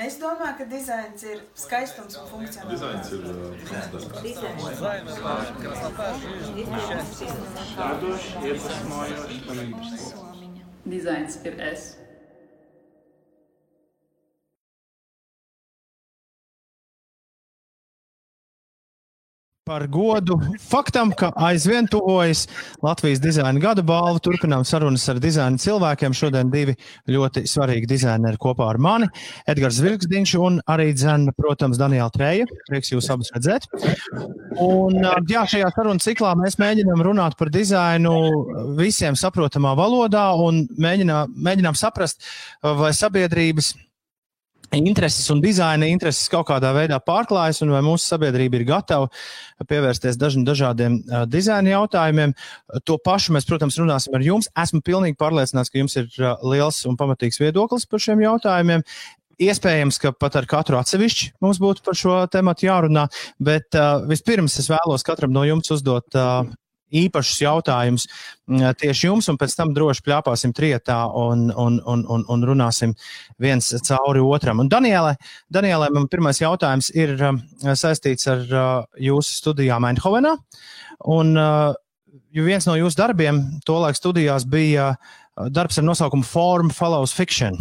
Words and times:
Es 0.00 0.14
domāju, 0.20 0.54
ka 0.58 0.64
dizains 0.70 1.22
ir 1.28 1.40
skaistums 1.60 2.14
un 2.16 2.28
funkcionalitāte. 2.30 3.10
Dizains 10.94 11.36
ir 11.44 11.60
es. 11.70 11.82
Par 19.70 19.86
godu 19.86 20.34
faktam, 20.58 21.12
ka 21.14 21.28
aizvien 21.36 21.86
tuvojas 21.86 22.48
Latvijas 22.82 23.20
dizaina 23.22 23.60
gada 23.62 23.84
balva. 23.86 24.18
Turpinām 24.18 24.64
sarunas 24.66 25.04
ar 25.12 25.20
dizaina 25.22 25.60
cilvēkiem. 25.62 26.14
Šodien 26.16 26.48
divi 26.50 26.74
ļoti 27.06 27.44
svarīgi 27.46 27.86
dizaineri 27.92 28.40
kopā 28.42 28.66
ar 28.72 28.80
mani. 28.82 29.06
Edgars 29.46 29.78
Vilksdiņš 29.84 30.32
un 30.42 30.58
arī 30.74 30.88
dzēna, 30.96 31.36
protams, 31.38 31.78
Daniela 31.78 32.10
Treja. 32.10 32.48
Prieks 32.66 32.90
jūs 32.90 33.12
abus 33.14 33.30
redzēt. 33.36 33.68
Un 34.58 34.98
jā, 35.30 35.44
šajā 35.52 35.70
sarunu 35.76 36.02
ciklā 36.02 36.32
mēs 36.40 36.58
mēģinām 36.58 37.04
runāt 37.06 37.38
par 37.38 37.52
dizainu 37.54 38.16
visiem 38.80 39.14
saprotamā 39.14 39.76
valodā 39.78 40.32
un 40.34 40.64
mēģinām, 40.82 41.38
mēģinām 41.46 41.78
saprast, 41.78 42.26
vai 42.82 42.90
sabiedrības 42.96 43.70
intereses 44.76 45.28
un 45.32 45.40
dizaina 45.42 45.88
intereses 45.90 46.28
kaut 46.30 46.48
kādā 46.50 46.72
veidā 46.76 47.00
pārklājas, 47.02 47.62
un 47.64 47.72
vai 47.74 47.82
mūsu 47.84 48.06
sabiedrība 48.12 48.60
ir 48.60 48.66
gatava 48.68 49.08
pievērsties 49.70 50.18
dažiem 50.20 50.44
dažādiem 50.46 50.98
uh, 51.00 51.24
dizaina 51.30 51.74
jautājumiem. 51.74 52.34
To 52.86 52.98
pašu 53.02 53.34
mēs, 53.36 53.48
protams, 53.48 53.78
runāsim 53.80 54.14
ar 54.16 54.24
jums. 54.24 54.50
Esmu 54.58 54.82
pilnīgi 54.86 55.18
pārliecināts, 55.20 55.72
ka 55.72 55.82
jums 55.82 55.96
ir 56.00 56.10
uh, 56.20 56.36
liels 56.52 56.84
un 56.88 56.98
pamatīgs 57.00 57.40
viedoklis 57.42 57.88
par 57.90 58.02
šiem 58.02 58.22
jautājumiem. 58.24 58.86
Iespējams, 59.40 59.96
ka 60.02 60.12
pat 60.12 60.34
ar 60.36 60.46
katru 60.48 60.76
atsevišķi 60.76 61.30
mums 61.40 61.60
būtu 61.62 61.84
par 61.86 61.96
šo 61.96 62.16
tēmu 62.28 62.52
jārunā, 62.60 63.06
bet 63.40 63.72
uh, 63.78 64.02
vispirms 64.08 64.58
es 64.60 64.68
vēlos 64.68 65.06
katram 65.06 65.32
no 65.32 65.46
jums 65.48 65.72
uzdot 65.72 66.18
uh, 66.18 66.44
īpašus 66.90 67.42
jautājumus 67.44 68.06
tieši 68.80 69.06
jums, 69.06 69.28
un 69.30 69.38
pēc 69.40 69.54
tam 69.58 69.74
droši 69.76 70.04
plāpāsim 70.06 70.54
trietā 70.56 70.98
un, 71.16 71.48
un, 71.54 71.78
un, 71.86 72.04
un, 72.10 72.24
un 72.28 72.46
runāsim 72.48 72.94
viens 73.40 73.72
cauri 73.86 74.22
otram. 74.24 74.64
Un 74.64 74.70
Danielai, 74.72 75.14
Danielai 75.52 75.90
man 75.94 76.08
pirmais 76.10 76.40
jautājums 76.42 76.90
ir 76.96 77.14
saistīts 77.78 78.26
ar 78.30 78.42
jūsu 78.98 79.38
studijām 79.42 79.86
Eindhovenā. 79.88 80.34
Un, 81.10 81.34
jo 82.30 82.46
viens 82.46 82.66
no 82.68 82.76
jūsu 82.78 82.98
darbiem 82.98 83.42
tolaik 83.66 83.98
studijās 83.98 84.46
bija 84.48 84.94
darbs 85.48 85.78
ar 85.80 85.86
nosaukumu 85.86 86.26
Form 86.26 86.70
Follows 86.74 87.14
Fiction. 87.16 87.56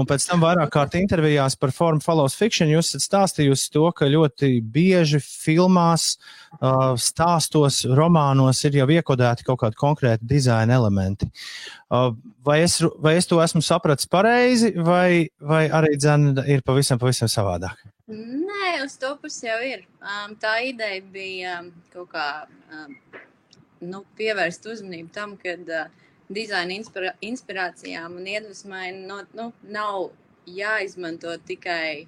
Un 0.00 0.08
pēc 0.08 0.26
tam 0.28 0.42
vairāk 0.42 0.72
kārt 0.76 0.96
intervijās 0.98 1.56
par 1.60 1.72
Form 1.76 2.00
Follows 2.02 2.34
Fiction 2.38 2.70
jūs 2.72 2.92
esat 2.92 3.06
stāstījusi 3.06 3.70
to, 3.74 3.84
ka 3.96 4.10
ļoti 4.10 4.54
bieži 4.74 5.20
filmās, 5.22 6.16
stāstos, 7.02 7.82
romānos 7.98 8.64
ir 8.66 8.80
jau 8.82 8.88
iekodēti 8.96 9.46
kaut 9.46 9.62
kādi 9.62 9.78
konkrēti 9.80 10.28
dizaina 10.34 10.76
elementi. 10.80 11.30
Vai 12.42 12.58
es, 12.64 12.78
vai 13.04 13.16
es 13.20 13.28
to 13.28 13.38
esmu 13.44 13.62
sapratis 13.64 14.08
pareizi, 14.10 14.72
vai, 14.80 15.28
vai 15.40 15.66
arī 15.70 15.96
dzēna 16.00 16.46
ir 16.50 16.64
pavisam, 16.66 17.00
pavisam 17.00 17.30
savādāk? 17.30 17.76
Nē, 18.12 18.82
uz 18.84 18.96
to 19.00 19.14
pusi 19.20 19.46
jau 19.46 19.58
ir. 19.64 19.84
Um, 20.02 20.34
tā 20.40 20.58
ideja 20.66 21.02
bija 21.12 21.58
um, 21.62 21.70
kaut 21.92 22.10
kā 22.12 22.26
um, 22.72 22.96
nu, 23.86 24.02
pievērst 24.18 24.66
uzmanību 24.72 25.12
tam, 25.14 25.36
ka 25.40 25.54
uh, 25.54 26.02
dizaina 26.36 26.74
inspira 26.76 27.12
inspirācijām 27.24 28.18
un 28.18 28.26
iedvesmai 28.28 28.90
no, 28.96 29.22
nu, 29.36 29.50
nav 29.62 30.10
jāizmanto 30.48 31.34
tikai 31.46 32.06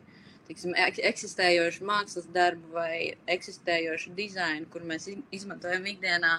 tiksim, 0.48 0.75
eksistējošu 0.77 1.86
mākslas 1.89 2.27
darbu 2.34 2.75
vai 2.75 3.14
eksistējošu 3.30 4.12
dizainu, 4.19 4.69
kur 4.72 4.84
mēs 4.86 5.08
izmantojam 5.34 5.86
ikdienā. 5.95 6.36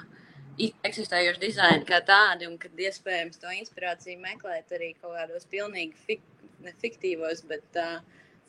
Eksistējoši 0.88 1.42
dizaini 1.42 1.88
kā 1.88 2.00
tādi, 2.08 2.48
un 2.48 2.56
kad 2.62 2.78
iespējams 2.80 3.42
to 3.42 3.52
inspirāciju 3.58 4.22
meklēt 4.22 4.72
arī 4.78 4.94
kaut 5.02 5.18
kādos 5.18 5.50
pilnīgi 5.52 5.98
fik, 6.06 6.24
ne 6.64 6.72
fiktīvos, 6.80 7.44
bet 7.50 7.82
uh, 7.82 7.98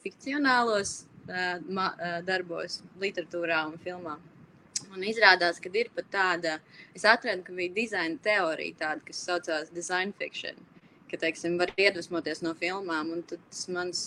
fikcionālos 0.05 1.01
uh, 1.03 1.57
ma, 1.67 1.91
uh, 1.97 2.21
darbos, 2.27 2.79
literatūrā 3.03 3.65
un 3.73 3.81
filmā. 3.83 4.21
Un 4.95 5.05
izrādās, 5.07 5.59
ka 5.63 5.71
ir 5.75 5.91
pat 5.97 6.09
tāda, 6.13 6.57
es 6.97 7.05
atradu, 7.09 7.45
ka 7.47 7.55
bija 7.57 7.75
dizaina 7.77 8.19
teorija, 8.23 8.79
tāda, 8.83 9.05
kas 9.09 9.23
saucās 9.29 9.73
design 9.75 10.13
fiction, 10.19 10.59
ka, 11.11 11.19
teiksim, 11.23 11.59
var 11.61 11.73
iedvesmoties 11.77 12.43
no 12.47 12.55
filmām. 12.61 13.13
Un 13.17 13.25
tas 13.31 13.67
mans, 13.73 14.05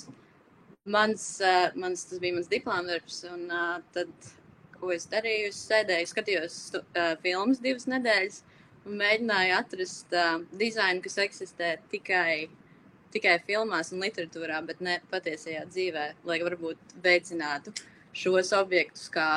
mans, 0.85 1.25
uh, 1.43 1.67
mans, 1.79 2.05
tas 2.09 2.21
bija 2.23 2.37
mans 2.37 2.51
diplomdarbs, 2.51 3.23
un 3.33 3.49
uh, 3.51 3.81
tad, 3.95 4.31
ko 4.79 4.93
es 4.95 5.09
darīju, 5.11 5.51
es 5.51 5.59
sēdēju, 5.67 6.13
skatījos 6.13 6.61
uh, 6.79 7.11
filmas 7.23 7.59
divas 7.63 7.89
nedēļas 7.91 8.41
un 8.87 8.97
mēģināju 9.01 9.59
atrast 9.59 10.15
uh, 10.15 10.39
dizainu, 10.59 11.03
kas 11.03 11.19
eksistē 11.25 11.75
tikai, 11.91 12.47
tikai 13.13 13.37
filmās 13.45 13.91
un 13.93 14.03
literatūrā, 14.05 14.63
bet 14.65 14.81
ne 14.85 14.99
patiesajā 15.11 15.67
dzīvē, 15.69 16.09
lai 16.29 16.41
varbūt 16.45 16.99
veicinātu 17.03 17.75
šos 18.15 18.53
objektus 18.57 19.09
kā 19.13 19.29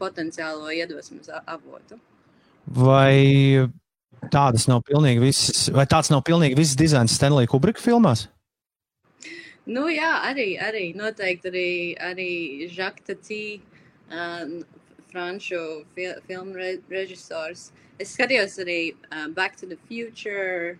potenciālo 0.00 0.70
iedvesmas 0.74 1.30
avotu. 1.44 1.98
Vai 2.68 3.68
tādas 4.32 4.66
nav 4.68 4.82
pilnīgi 4.88 5.22
visas, 5.22 5.68
vai 5.74 5.86
tāds 5.88 6.10
nav 6.12 6.24
pilnīgi 6.26 6.58
viss 6.58 6.78
dizains 6.78 7.14
Stanley 7.16 7.48
Kubrika 7.50 7.82
filmās? 7.82 8.26
Nu, 9.68 9.84
jā, 9.92 10.14
arī, 10.24 10.54
arī 10.64 10.84
noteikti 10.96 11.50
arī, 11.50 11.70
arī 12.00 12.30
Žakta 12.72 13.18
Tī, 13.20 13.42
uh, 14.08 14.46
franču 15.10 15.60
fi 15.94 16.12
filmu 16.26 16.56
re 16.58 16.78
režisors. 16.92 17.70
Es 17.98 18.12
skatījos 18.14 18.52
arī 18.62 18.92
uh, 18.92 19.26
Back 19.34 19.56
to 19.58 19.66
the 19.66 19.76
Future. 19.88 20.76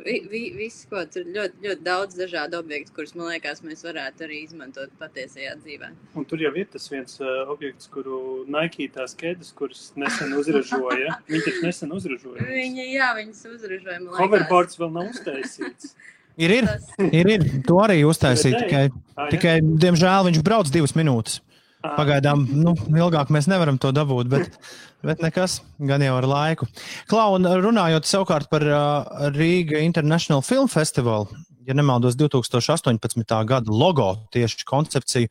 Vi, 0.00 0.14
vi, 0.30 0.40
visu, 0.56 0.86
ko 0.88 1.02
tur 1.04 1.26
ļoti, 1.28 1.60
ļoti 1.66 1.84
daudz 1.84 2.16
dažādu 2.16 2.56
objektu, 2.62 2.94
kurus 2.96 3.12
man 3.18 3.28
liekas, 3.28 3.60
mēs 3.66 3.84
varētu 3.84 4.24
arī 4.24 4.38
izmantot 4.46 4.94
patiesajā 5.00 5.52
dzīvē. 5.60 5.90
Un 6.16 6.24
tur 6.28 6.40
jau 6.40 6.54
ir 6.56 6.70
tas 6.72 6.88
viens 6.90 7.20
uh, 7.20 7.44
objekts, 7.52 7.90
kuru 7.92 8.46
Nike 8.48 8.88
tās 8.94 9.12
ķēdes, 9.20 9.52
kuras 9.58 9.90
nesen 10.00 10.32
uzražoja. 10.38 11.18
Viņi 11.32 11.44
taču 11.50 11.66
nesen 11.66 11.92
uzražoja. 11.98 12.48
Viņi, 12.48 12.88
jā, 12.94 13.12
viņas 13.20 13.44
uzražoja. 13.52 14.00
Hoverboards 14.16 14.80
vēl 14.80 14.96
nav 14.96 15.12
uztaisīts. 15.12 15.92
Ir, 16.40 16.56
ir, 16.56 16.68
ir, 17.12 17.32
ir. 17.36 17.48
To 17.68 17.82
arī 17.84 18.00
uztaisīt. 18.08 18.56
Tikai, 18.64 18.86
tikai, 19.34 19.58
diemžēl, 19.60 20.30
viņš 20.30 20.44
brauc 20.46 20.72
divas 20.72 20.96
minūtes. 20.96 21.42
Pagaidām, 21.82 22.44
nu, 22.62 22.74
ilgāk 22.94 23.32
mēs 23.34 23.48
nevaram 23.50 23.78
to 23.82 23.90
dabūt, 23.94 24.30
bet, 24.30 24.58
bet 25.08 25.22
nekas, 25.24 25.60
gan 25.82 26.04
jau 26.04 26.14
ar 26.20 26.28
laiku. 26.30 26.68
Klau, 27.10 27.34
un 27.38 27.48
runājot 27.64 28.06
savukārt 28.08 28.50
par 28.52 28.66
uh, 28.68 29.28
Rīga 29.34 29.82
International 29.82 30.44
Film 30.46 30.70
Festival, 30.70 31.26
ja 31.66 31.74
nemaldos 31.74 32.16
2018. 32.20 33.26
gada 33.48 33.70
logo 33.70 34.14
tieši 34.34 34.66
koncepciju, 34.68 35.30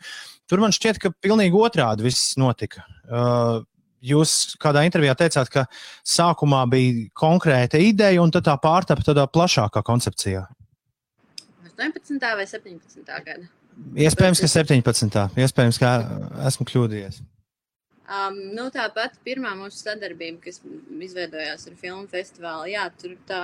tur 0.51 0.63
man 0.63 0.75
šķiet, 0.75 0.99
ka 0.99 1.13
pilnīgi 1.23 1.55
otrādi 1.55 2.09
viss 2.09 2.35
notika. 2.39 2.85
Uh, 3.07 3.61
Jūs 4.01 4.55
kādā 4.57 4.81
intervijā 4.87 5.13
teicāt, 5.13 5.49
ka 5.53 5.67
sākumā 6.09 6.63
bija 6.71 7.03
konkrēta 7.13 7.77
ideja, 7.77 8.23
un 8.23 8.33
tad 8.33 8.47
tā 8.47 8.55
pārtapa 8.57 9.05
tādā 9.05 9.27
plašākā 9.29 9.83
koncepcijā. 9.85 10.41
18. 11.77 12.17
vai 12.17 12.47
17. 12.49 13.05
gada? 13.05 13.45
Iespējams, 13.95 14.41
ka 14.43 14.49
17. 14.51 15.21
Iespējams, 15.41 15.79
ka 15.81 15.91
esmu 16.47 16.67
kļūdījies. 16.69 17.21
Um, 18.11 18.37
nu, 18.55 18.65
tāpat 18.73 19.15
pirmā 19.23 19.53
mūsu 19.55 19.85
sadarbība, 19.85 20.41
kas 20.43 20.59
izveidojās 21.05 21.69
ar 21.69 21.75
filmu 21.79 22.09
festivālu, 22.11 22.67
jā, 22.73 22.89
tur 22.99 23.13
tā, 23.27 23.43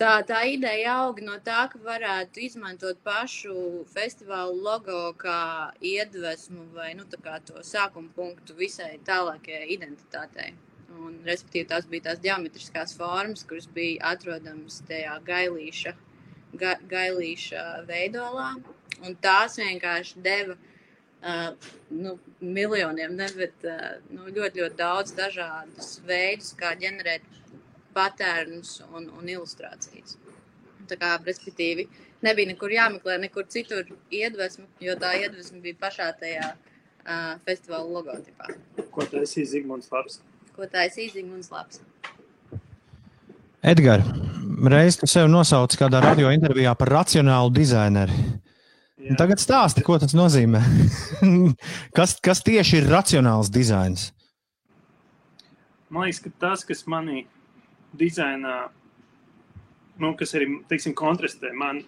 tā, 0.00 0.16
tā 0.26 0.40
ideja 0.50 0.96
auga 1.04 1.22
no 1.26 1.36
tā, 1.46 1.60
ka 1.70 1.78
varētu 1.84 2.42
izmantot 2.48 2.98
pašu 3.06 3.84
festivālu 3.92 4.56
logo 4.64 5.12
kā 5.20 5.38
iedvesmu 5.78 6.66
vai 6.74 6.94
nu, 6.98 7.06
to 7.06 7.62
sākuma 7.62 8.10
punktu 8.16 8.58
visai 8.58 8.96
tālākajai 9.06 9.68
identitātei. 9.76 10.56
Un, 10.98 11.20
respektīvi, 11.22 11.68
tās 11.70 11.86
bija 11.86 12.08
tās 12.08 12.24
geometriskās 12.24 12.96
formas, 12.98 13.46
kuras 13.46 13.68
bija 13.70 14.16
atrodamas 14.16 14.80
tajā 14.88 15.14
gailīša, 15.28 15.94
ga, 16.58 16.74
gailīša 16.90 17.68
veidolā 17.86 18.56
Un 19.06 19.14
tās 19.22 19.58
vienkārši 19.60 20.22
deva 20.24 20.56
uh, 20.56 21.70
nu, 21.90 22.16
miljoniem, 22.40 23.14
ne, 23.18 23.28
bet 23.38 23.66
uh, 23.66 23.98
nu, 24.10 24.26
ļoti, 24.26 24.62
ļoti 24.62 24.78
daudz 24.78 25.14
dažādus 25.18 25.98
veidus, 26.08 26.54
kā 26.58 26.74
ģenerēt 26.80 27.26
patērnus 27.94 28.78
un, 28.92 29.08
un 29.18 29.30
ilustrācijas. 29.30 30.18
Tā 30.88 30.96
kā, 30.96 31.14
respektīvi, 31.26 31.88
nebija 32.24 32.52
nekur 32.52 32.72
jāmeklē, 32.72 33.18
nekur 33.22 33.46
citur 33.52 33.84
iedvesma, 34.14 34.66
jo 34.82 34.96
tā 35.00 35.14
iedvesma 35.20 35.60
bija 35.64 35.78
pašā 35.82 36.08
tajā 36.20 36.52
uh, 36.54 37.36
festivāla 37.46 37.86
logotipā. 37.98 38.56
Ko 38.94 39.06
taisīja 39.10 39.54
Zigmunds 39.54 39.92
Labs? 39.92 40.20
Ko 40.56 40.66
taisīja 40.70 41.18
Zigmunds 41.18 41.52
Labs? 41.54 41.82
Edgars, 43.68 44.06
reiz 44.70 44.96
tu 45.00 45.08
sevi 45.10 45.30
nosauci 45.30 45.78
kādā 45.80 46.00
radio 46.04 46.30
intervijā 46.30 46.76
par 46.78 46.92
racionālu 47.00 47.50
dizaineru. 47.56 48.14
Tagad 48.98 49.38
stāsti, 49.38 49.84
ko 49.86 49.94
tas 50.02 50.14
nozīmē. 50.18 50.58
kas, 51.96 52.16
kas 52.18 52.42
tieši 52.42 52.80
ir 52.80 52.88
racionāls 52.90 53.50
dizains? 53.54 54.08
Man 55.88 56.08
liekas, 56.08 56.20
ka 56.24 56.32
tas, 56.42 56.64
kas 56.66 56.82
manī 56.90 57.22
dizainā, 57.96 58.56
nu, 60.02 60.10
kas 60.18 60.34
arī 60.34 60.50
teiksim, 60.68 60.96
kontrastē 60.98 61.52
man, 61.54 61.84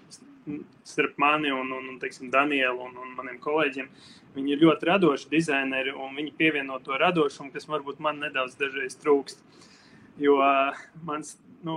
starp 0.86 1.18
mani 1.20 1.50
un, 1.52 1.72
un, 1.74 1.90
un 1.92 1.98
teiksim, 2.00 2.30
Danielu 2.30 2.78
un, 2.86 2.94
un 3.02 3.10
maniem 3.18 3.40
kolēģiem, 3.42 3.90
viņi 4.36 4.54
ir 4.54 4.62
ļoti 4.62 4.88
radoši 4.88 5.28
dizaineri 5.34 5.92
un 5.92 6.14
viņi 6.16 6.36
pievieno 6.38 6.78
to 6.84 6.94
radošumu, 6.98 7.50
kas 7.54 7.66
varbūt 7.70 8.00
man 8.02 8.22
nedaudz 8.22 8.54
dažreiz 8.60 8.96
trūkst. 9.02 9.42
Jo 10.20 10.38
uh, 10.38 10.78
mans, 11.06 11.34
nu, 11.66 11.76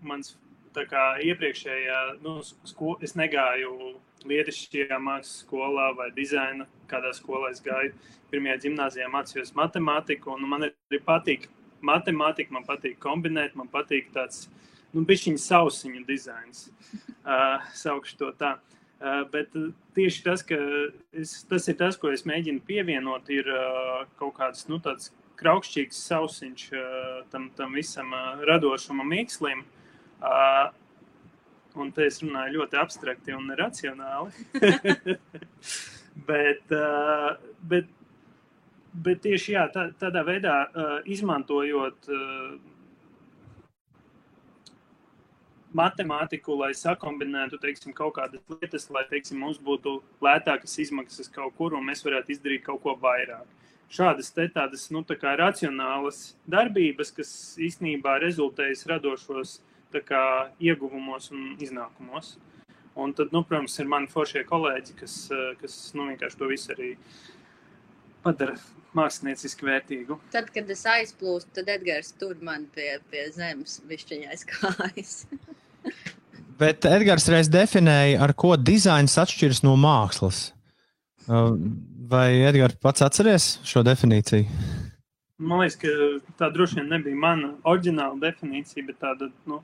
mans 0.00 0.34
iepriekšējā, 0.76 2.00
nu, 2.22 2.40
sko, 2.44 2.96
es 3.02 3.14
negāju 3.16 3.96
Lietišķajā 4.26 4.98
mākslas 4.98 5.42
skolā 5.44 5.90
vai 5.96 6.10
dizaina, 6.14 6.66
kādā 6.90 7.12
skolā 7.14 7.52
es 7.52 7.60
gāju. 7.62 7.92
Pirmajā 8.30 8.58
gimnājā 8.64 9.08
mācījos 9.12 9.54
matemātiku, 9.54 10.34
un 10.34 10.48
man 10.50 10.66
arī 10.66 11.00
patīk 11.04 11.48
matemātika, 11.80 12.52
man 12.52 12.64
patīk 12.66 12.98
kombinēt, 12.98 13.54
man 13.54 13.68
patīk 13.68 14.10
tāds, 14.14 14.48
nu, 14.92 15.04
bišķiņa 15.06 15.38
sausiņu 15.38 16.02
dizains, 16.08 16.70
uh, 17.22 17.62
saukšu 17.74 18.18
to 18.18 18.32
tā. 18.40 18.56
Uh, 18.96 19.22
bet 19.30 19.52
tieši 19.94 20.24
tas, 20.24 20.42
ka 20.42 20.56
es, 21.12 21.44
tas 21.46 21.68
ir 21.68 21.76
tas, 21.78 21.98
ko 22.00 22.10
es 22.10 22.26
mēģinu 22.26 22.64
pievienot, 22.66 23.30
ir 23.30 23.46
uh, 23.52 24.06
kaut 24.18 24.34
kāds, 24.40 24.66
nu, 24.72 24.80
tāds 24.82 25.12
kraukšķīgs 25.38 26.02
sausiņš 26.08 26.68
uh, 26.72 27.24
tam, 27.30 27.50
tam 27.54 27.76
visam 27.76 28.10
uh, 28.16 28.42
radošumam 28.48 29.12
mīkslim. 29.12 29.62
Uh, 29.62 29.85
un 31.80 31.90
te 31.94 32.06
es 32.08 32.20
runāju 32.22 32.60
ļoti 32.60 32.78
abstrakti 32.80 33.34
un 33.36 33.50
racionāli. 33.58 34.46
bet, 36.30 36.72
uh, 36.72 37.34
bet, 37.72 37.90
bet 38.92 39.20
tieši 39.26 39.56
jā, 39.56 39.66
tā, 39.74 39.90
tādā 40.00 40.24
veidā 40.26 40.56
uh, 40.66 40.96
izmantojot 41.04 42.08
uh, 42.08 42.56
matemātiku, 45.76 46.56
lai 46.56 46.72
sakombinētu 46.76 47.60
teiksim, 47.60 47.92
kaut 47.96 48.16
kādas 48.16 48.40
lietas, 48.56 48.88
lai 48.94 49.04
teiksim, 49.10 49.42
mums 49.42 49.60
būtu 49.60 49.98
lētākas 50.24 50.78
izmaksas 50.86 51.28
kaut 51.32 51.52
kur 51.58 51.76
un 51.76 51.84
mēs 51.84 52.04
varētu 52.06 52.32
izdarīt 52.32 52.64
kaut 52.64 52.80
ko 52.86 52.96
vairāk. 53.02 53.44
Šādas 53.92 54.32
te 54.34 54.48
tādas 54.50 54.88
nu, 54.90 55.04
tā 55.06 55.36
racionālas 55.38 56.32
darbības, 56.50 57.12
kas 57.14 57.30
īstenībā 57.62 58.16
rezultējas 58.18 58.82
radošos 58.90 59.60
uh, 59.60 59.65
kā, 60.06 60.50
ieguvumos 60.60 61.30
un 61.32 61.56
iznākumos. 61.62 62.36
Un 62.96 63.12
tad, 63.12 63.32
nu, 63.32 63.42
protams, 63.44 63.76
ir 63.80 63.88
mani 63.92 64.08
foršie 64.08 64.42
kolēģi, 64.48 64.96
kas, 65.00 65.16
eh, 65.30 65.52
kas 65.60 65.76
nu, 65.94 66.08
vienkārši 66.08 66.38
to 66.40 66.48
visu 66.48 66.72
arī 66.72 66.94
padara 68.24 68.56
mākslinieciski 68.96 69.66
vērtīgu. 69.68 70.18
Tad, 70.32 70.48
kad 70.54 70.70
es 70.72 70.84
aizplūstu, 70.88 71.52
tad 71.58 71.68
Edgars 71.68 72.14
tur 72.16 72.36
man 72.40 72.66
pie, 72.74 72.96
pie 73.10 73.26
zemes 73.34 73.80
višķiņais 73.88 74.46
kājas. 74.54 75.18
Bet 76.60 76.88
Edgars 76.88 77.28
reiz 77.28 77.50
definēja, 77.52 78.22
ar 78.24 78.32
ko 78.32 78.54
dizains 78.56 79.18
atšķiras 79.20 79.60
no 79.66 79.74
mākslas. 79.76 80.54
Uh, 81.26 81.52
vai 82.08 82.30
Edgars 82.48 82.78
pats 82.80 83.04
atceries 83.04 83.58
šo 83.66 83.82
definīciju? 83.84 84.48
Man 85.36 85.60
liekas, 85.60 85.76
ka 85.82 85.90
tā 86.40 86.48
droši 86.54 86.78
vien 86.78 86.88
nebija 86.94 87.18
mana 87.20 87.52
oriģināla 87.68 88.16
definīcija, 88.22 88.86
bet 88.88 89.02
tāda 89.02 89.28
nu, 89.50 89.60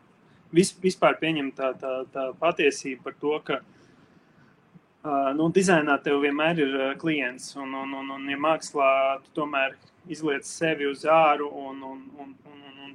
vis, 0.54 0.72
vispār 0.82 1.16
pieņemt 1.20 1.56
tā, 1.56 1.72
tā, 1.81 1.93
tā 2.12 2.26
patiesība 2.40 3.08
par 3.08 3.16
to, 3.20 3.37
ka 3.46 3.60
uh, 3.62 5.31
nu, 5.37 5.49
dizainā 5.54 5.99
tev 6.04 6.20
vienmēr 6.25 6.60
ir 6.62 6.76
uh, 6.78 6.90
klients, 7.00 7.54
un, 7.60 7.72
un, 7.82 7.94
un, 8.00 8.12
un 8.19 8.28
ja 8.31 8.40
mākslā 8.40 8.90
tu 9.25 9.34
tomēr 9.40 9.76
izliec 10.12 10.46
sevi 10.49 10.88
uz 10.90 11.06
āru, 11.08 11.49
un, 11.69 11.81
un, 11.93 12.04
un, 12.25 12.37
un, 12.52 12.84
un, 12.87 12.93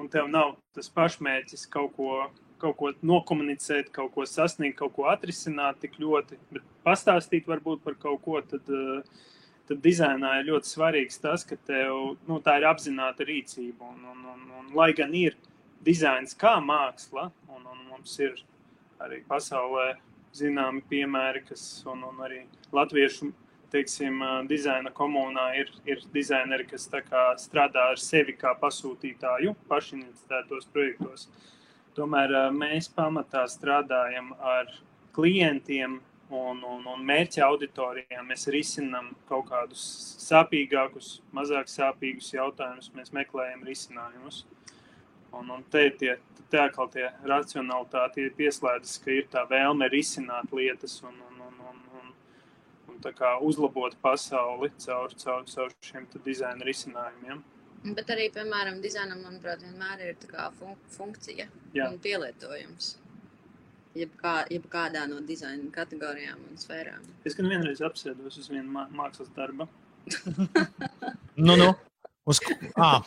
un 0.00 0.08
tev 0.10 0.30
nav 0.30 0.56
tas 0.74 0.90
pašmērķis 0.94 1.68
kaut 1.70 1.94
ko, 1.98 2.24
kaut 2.62 2.78
ko 2.80 2.92
nokomunicēt, 3.04 3.92
kaut 3.94 4.14
ko 4.14 4.26
sasniegt, 4.28 4.78
kaut 4.80 4.94
ko 4.96 5.08
atrisināt 5.12 5.82
tik 5.82 5.98
ļoti, 6.00 6.40
bet 6.54 6.66
pastāstīt 6.86 7.48
varbūt 7.50 7.84
par 7.84 7.98
kaut 8.00 8.22
ko, 8.24 8.40
tad, 8.48 8.68
uh, 8.72 9.32
tad 9.68 9.80
dizainā 9.84 10.38
ir 10.40 10.52
ļoti 10.52 10.70
svarīgs 10.70 11.20
tas, 11.22 11.44
ka 11.48 11.58
tev, 11.66 12.14
nu, 12.28 12.38
tā 12.44 12.58
ir 12.60 12.68
apzināta 12.68 13.26
rīcība, 13.26 13.90
un, 13.90 14.06
un, 14.12 14.30
un, 14.34 14.46
un 14.60 14.72
lai 14.76 14.92
gan 14.96 15.14
ir, 15.16 15.36
uh, 15.38 15.53
dizains 15.84 16.36
kā 16.38 16.56
māksla, 16.64 17.30
un, 17.48 17.64
un 17.70 17.86
mums 17.90 18.18
ir 18.22 18.40
arī 19.02 19.22
pasaulē 19.28 19.94
zināmi 20.34 20.82
piemēri, 20.90 21.44
kas 21.48 21.62
un, 21.90 22.02
un 22.08 22.22
arī 22.26 22.44
latviešu 22.74 23.30
teiksim, 23.74 24.22
dizaina 24.50 24.92
komunā 24.94 25.48
ir, 25.58 25.70
ir 25.88 26.02
dizaineri, 26.14 26.66
kas 26.70 26.86
strādā 27.42 27.88
ar 27.90 28.00
sevi 28.00 28.36
kā 28.38 28.54
pasūtītāju 28.60 29.54
pašiniciētos 29.70 30.68
projektos. 30.74 31.28
Tomēr 31.94 32.34
mēs 32.54 32.88
pamatā 32.90 33.44
strādājam 33.50 34.32
ar 34.42 34.70
klientiem 35.14 36.00
un, 36.30 36.62
un, 36.62 36.86
un 36.90 37.04
mērķa 37.06 37.44
auditorijām. 37.46 38.26
Mēs 38.30 38.48
risinām 38.50 39.12
kaut 39.28 39.46
kādus 39.50 39.84
sāpīgākus, 40.24 41.18
mazāk 41.34 41.70
sāpīgus 41.70 42.32
jautājumus, 42.34 42.90
mēs 42.96 43.14
meklējam 43.14 43.62
risinājumus. 43.68 44.42
Un, 45.38 45.50
un 45.50 45.64
te 45.70 45.86
ir 45.88 45.96
tie, 46.00 46.16
te 46.50 46.60
atkal 46.62 46.90
tie 46.92 47.08
racionalitāti 47.26 48.28
pieslēdzas, 48.38 49.00
ka 49.04 49.12
ir 49.14 49.26
tā 49.32 49.44
vēlme 49.50 49.88
risināt 49.92 50.52
lietas 50.54 51.00
un, 51.02 51.16
un, 51.28 51.40
un, 51.48 51.56
un, 51.70 51.80
un, 52.00 52.12
un 52.92 53.00
tā 53.04 53.14
kā 53.16 53.34
uzlabot 53.42 53.96
pasauli 54.04 54.70
caur, 54.84 55.16
caur, 55.24 55.44
caur 55.50 55.74
šiem 55.84 56.06
dizaina 56.24 56.66
risinājumiem. 56.66 57.42
Bet 57.84 58.08
arī, 58.14 58.30
piemēram, 58.32 58.78
dizainam, 58.80 59.20
manuprāt, 59.26 59.60
vienmēr 59.60 60.06
ir 60.06 60.14
tā 60.20 60.28
kā 60.30 60.46
fun 60.56 60.76
funkcija 60.94 61.44
Jā. 61.76 61.90
un 61.90 61.98
pielietojums. 62.00 62.94
Jebkā, 63.94 64.32
jebkādā 64.50 65.04
no 65.06 65.20
dizaina 65.22 65.68
kategorijām 65.74 66.40
un 66.48 66.56
sfērām. 66.58 67.04
Es 67.28 67.36
gan 67.38 67.50
vienreiz 67.52 67.82
apsēdos 67.84 68.40
uz 68.40 68.48
vienu 68.50 68.72
mā 68.74 68.86
mākslas 68.90 69.28
darbu. 69.36 69.68
nu, 71.46 71.58
nu. 71.60 71.68
Uz, 72.24 72.40
ah, 72.80 73.04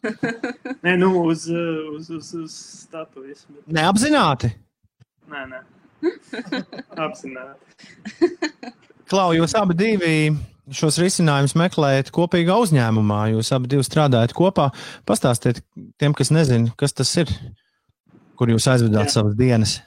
nē, 0.84 0.96
nu, 1.00 1.12
uz, 1.26 1.46
uz, 1.50 2.10
uz, 2.10 2.32
uz 2.40 2.54
statujas. 2.84 3.44
Bet... 3.48 3.64
Neapzināti? 3.80 4.52
Nē, 5.30 5.44
nē. 5.50 5.60
Apzināti. 7.04 8.30
Klau, 9.10 9.32
jūs 9.34 9.56
abi 9.58 9.76
divi 9.76 10.14
šos 10.74 11.00
risinājumus 11.02 11.56
meklējat 11.58 12.12
kopīgā 12.14 12.56
uzņēmumā. 12.62 13.22
Jūs 13.34 13.52
abi 13.56 13.80
strādājat 13.86 14.34
kopā. 14.36 14.70
Pastāstiet 15.08 15.62
tiem, 16.00 16.14
kas 16.16 16.32
nezina, 16.34 16.70
kas 16.78 16.94
tas 16.96 17.10
ir, 17.20 17.32
kur 18.38 18.52
jūs 18.52 18.68
aizvedāt 18.70 19.10
Jā. 19.10 19.16
savas 19.18 19.36
dienas. 19.38 19.78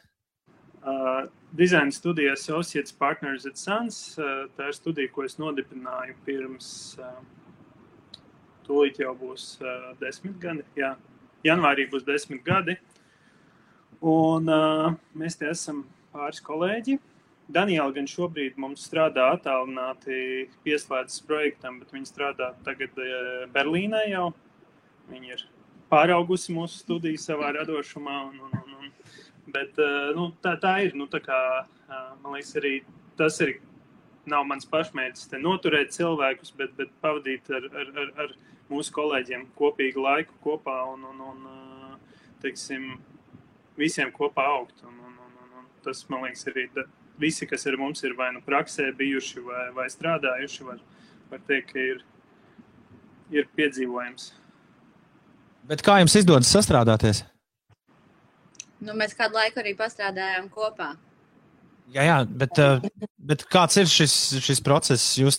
Uh, 0.84 1.24
Dizaina 1.56 1.94
studija 1.96 2.36
Associates 2.36 2.96
Partners 3.00 3.48
at 3.48 3.62
Suns. 3.62 4.02
Uh, 4.20 4.46
tā 4.58 4.70
ir 4.72 4.78
studija, 4.78 5.12
ko 5.14 5.24
es 5.28 5.40
nodibināju 5.40 6.18
pirms 6.28 6.68
uh, 7.00 7.16
Tūlīt 8.68 9.00
jau 9.04 9.14
būs 9.18 9.58
uh, 9.62 9.92
desmit 10.00 10.38
gadi. 10.42 10.64
Jā. 10.80 10.94
Janvārī 11.44 11.88
būs 11.92 12.06
desmit 12.08 12.44
gadi. 12.46 12.78
Un 14.04 14.48
uh, 14.52 14.94
mēs 15.16 15.36
te 15.40 15.50
esam 15.52 15.84
pāris 16.14 16.42
kolēģi. 16.44 17.00
Daniela 17.54 17.92
gan 17.92 18.08
šobrīd 18.08 18.56
mums 18.60 18.86
strādā 18.88 19.30
attālināti 19.36 20.48
pieslēdzas 20.64 21.26
projektam, 21.28 21.82
bet 21.82 21.92
viņa 21.92 22.08
strādā 22.08 22.54
tagad 22.64 22.96
uh, 23.00 23.44
Berlīnē 23.56 24.06
jau. 24.14 24.30
Viņa 25.12 25.36
ir 25.36 25.44
pāraugusi 25.92 26.56
mūsu 26.56 26.80
studiju 26.86 27.20
savā 27.20 27.52
radošumā. 27.58 28.18
Un, 28.30 28.40
un, 28.48 28.56
un, 28.64 28.88
un, 28.88 29.52
bet 29.52 29.76
uh, 29.84 30.14
nu, 30.16 30.32
tā, 30.44 30.56
tā 30.64 30.78
ir. 30.88 30.96
Nu, 31.00 31.10
tā 31.12 31.20
kā, 31.24 31.40
uh, 31.68 32.10
man 32.24 32.38
liekas, 32.38 32.56
arī 32.62 32.78
tas 33.20 33.40
ir. 33.44 33.58
Nav 34.30 34.46
mans 34.48 34.68
pašmērķis 34.72 35.30
te 35.32 35.40
noturēt 35.42 35.92
cilvēkus, 35.96 36.54
bet, 36.56 36.72
bet 36.78 36.92
pavadīt 37.04 37.50
ar, 37.52 37.66
ar, 37.76 37.90
ar, 38.04 38.12
ar 38.24 38.36
mūsu 38.72 38.94
kolēģiem 38.96 39.50
kopīgu 39.58 40.04
laiku 40.06 40.38
kopā 40.46 40.78
un, 40.94 41.04
un, 41.10 41.20
un 41.32 41.98
teiksim, 42.44 42.94
visiem 43.80 44.12
kopā 44.16 44.46
augt. 44.56 44.80
Un, 44.88 44.96
un, 44.96 45.18
un, 45.26 45.34
un, 45.44 45.58
un 45.60 45.68
tas, 45.84 46.06
man 46.12 46.24
liekas, 46.28 46.48
arī 46.52 46.70
visi, 47.20 47.48
kas 47.50 47.68
ar 47.68 47.78
mums 47.80 48.04
ir 48.04 48.16
vai 48.18 48.32
nu 48.36 48.42
praksē 48.46 48.90
bijuši 48.98 49.44
vai, 49.44 49.66
vai 49.76 49.90
strādājuši, 49.92 50.70
var, 50.70 50.80
var 51.32 51.44
teikt, 51.50 51.74
ka 51.74 51.84
ir, 51.92 52.02
ir 53.34 53.52
piedzīvojums. 53.58 54.32
Bet 55.70 55.84
kā 55.86 56.00
jums 56.02 56.16
izdodas 56.20 56.52
sastrādāties? 56.52 57.24
Nu, 58.84 58.96
mēs 59.00 59.16
kādu 59.16 59.38
laiku 59.40 59.62
arī 59.62 59.78
pastrādājām 59.80 60.50
kopā. 60.52 60.94
Jā, 61.92 62.06
jā 62.08 62.16
bet, 62.26 62.60
eh, 62.60 62.80
bet 63.18 63.44
kāds 63.52 63.76
ir 63.78 63.90
šis, 63.92 64.14
šis 64.42 64.62
process? 64.64 65.18
Jūs 65.20 65.38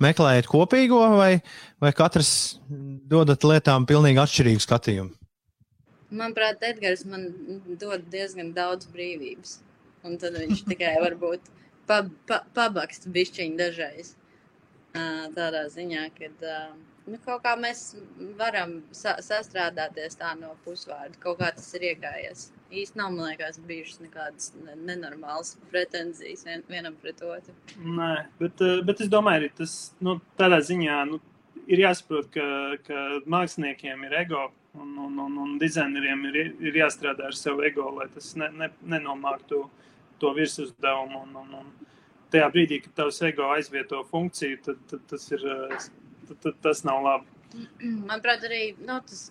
meklējat 0.00 0.48
kopīgo 0.48 1.02
vai, 1.16 1.42
vai 1.80 1.92
katrs 1.92 2.58
dodat 2.68 3.44
lietām 3.44 3.86
pilnīgi 3.86 4.22
atšķirīgu 4.22 4.64
skatījumu? 4.64 5.12
Manuprāt, 6.10 6.62
Edgars 6.62 7.04
man 7.04 7.28
dod 7.78 8.06
diezgan 8.10 8.52
daudz 8.54 8.86
brīvības. 8.86 9.58
Un 10.06 10.18
tad 10.18 10.38
viņš 10.38 10.64
tikai 10.70 10.96
varbūt 11.02 11.52
pa, 11.86 12.02
pa, 12.26 12.42
pabakst 12.54 13.08
bišķiņu 13.12 13.58
dažreiz. 13.60 14.14
Tādā 15.36 15.66
ziņā, 15.68 16.06
ka 16.16 16.30
nu, 17.06 17.18
kaut 17.20 17.42
kā 17.44 17.52
mēs 17.60 17.90
varam 18.38 18.78
sa 18.96 19.18
sastrādāties 19.20 20.16
tā 20.16 20.32
no 20.40 20.54
pusvārda. 20.64 21.18
Kaut 21.20 21.42
kā 21.42 21.50
tas 21.52 21.68
ir 21.76 21.90
iegājies. 21.92 22.48
Īsti 22.66 22.98
nav, 22.98 23.12
man 23.14 23.30
liekas, 23.30 23.60
bijušas 23.62 24.00
nekādas 24.02 24.50
nenormālas 24.58 25.54
pretenzijas 25.70 26.42
vien, 26.46 26.64
vienam 26.66 26.96
pret 27.02 27.22
otru. 27.22 27.54
Nē, 27.78 28.12
bet, 28.40 28.62
bet 28.88 29.02
es 29.04 29.10
domāju, 29.12 29.52
ka 29.52 29.62
tas 29.62 29.74
nu, 30.02 30.16
tādā 30.40 30.58
ziņā 30.66 30.96
nu, 31.12 31.20
ir 31.70 31.84
jāsaprot, 31.84 32.28
ka, 32.34 32.46
ka 32.86 33.04
māksliniekiem 33.30 34.02
ir 34.08 34.16
ego 34.24 34.48
un, 34.74 34.96
un, 35.06 35.18
un, 35.26 35.38
un 35.44 35.54
dizaineriem 35.62 36.26
ir, 36.30 36.38
ir 36.68 36.80
jāstrādā 36.82 37.30
ar 37.30 37.38
savu 37.38 37.64
ego, 37.66 37.88
lai 37.96 38.08
tas 38.14 38.32
ne, 38.40 38.50
ne, 38.58 38.70
nenomāktu 38.96 39.62
to 40.20 40.32
virsuzdevumu. 40.36 41.22
Un, 41.22 41.38
un, 41.42 41.54
un 41.62 41.94
tajā 42.34 42.50
brīdī, 42.52 42.82
kad 42.84 42.98
tavs 43.02 43.22
ego 43.28 43.50
aizvieto 43.54 44.02
funkciju, 44.10 44.60
tad, 44.66 44.82
tad, 44.90 45.06
tas, 45.12 45.30
ir, 45.32 45.46
tad, 46.28 46.38
tad 46.44 46.62
tas 46.66 46.84
nav 46.88 47.02
labi. 47.06 47.34
Manuprāt, 48.10 48.44
arī 48.48 48.62
nu, 48.80 48.98
tas 49.06 49.28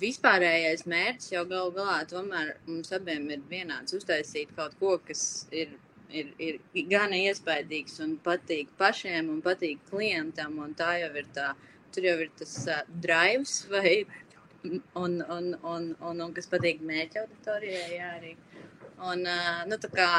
vispārējais 0.00 0.86
mērķis 0.88 1.32
jau 1.34 1.44
galu 1.50 1.74
galā 1.74 2.00
tomēr 2.10 2.56
mums 2.66 2.92
abiem 2.94 3.30
ir 3.34 3.46
vienāds 3.50 3.96
uztaisīt 3.96 4.52
kaut 4.56 4.76
ko, 4.80 4.98
kas 5.06 5.22
ir 5.50 5.72
ir, 6.12 6.30
ir 6.38 6.86
gan 6.90 7.14
iespaidīgs 7.16 8.00
un 8.04 8.16
patīk 8.24 8.70
pašiem 8.78 9.30
un 9.32 9.40
patīk 9.44 9.82
klientam. 9.90 10.58
Un 10.64 10.74
tā 10.78 10.96
jau 11.02 11.10
ir 11.18 11.28
tā, 11.34 11.52
tur 11.94 12.06
jau 12.08 12.16
ir 12.24 12.30
tas 12.38 12.54
uh, 12.68 12.82
drives 13.04 13.64
vai 13.70 13.94
un, 14.64 14.82
un, 14.94 15.20
un, 15.24 15.52
un, 15.64 15.92
un, 16.20 16.24
kas 16.36 16.50
patīk 16.50 16.82
mērķa 16.86 17.24
auditorijai. 17.24 17.90
Jā, 17.96 18.14
arī. 18.18 18.34
Un, 19.00 19.22
uh, 19.24 19.62
nu, 19.68 19.78
kā, 19.94 20.10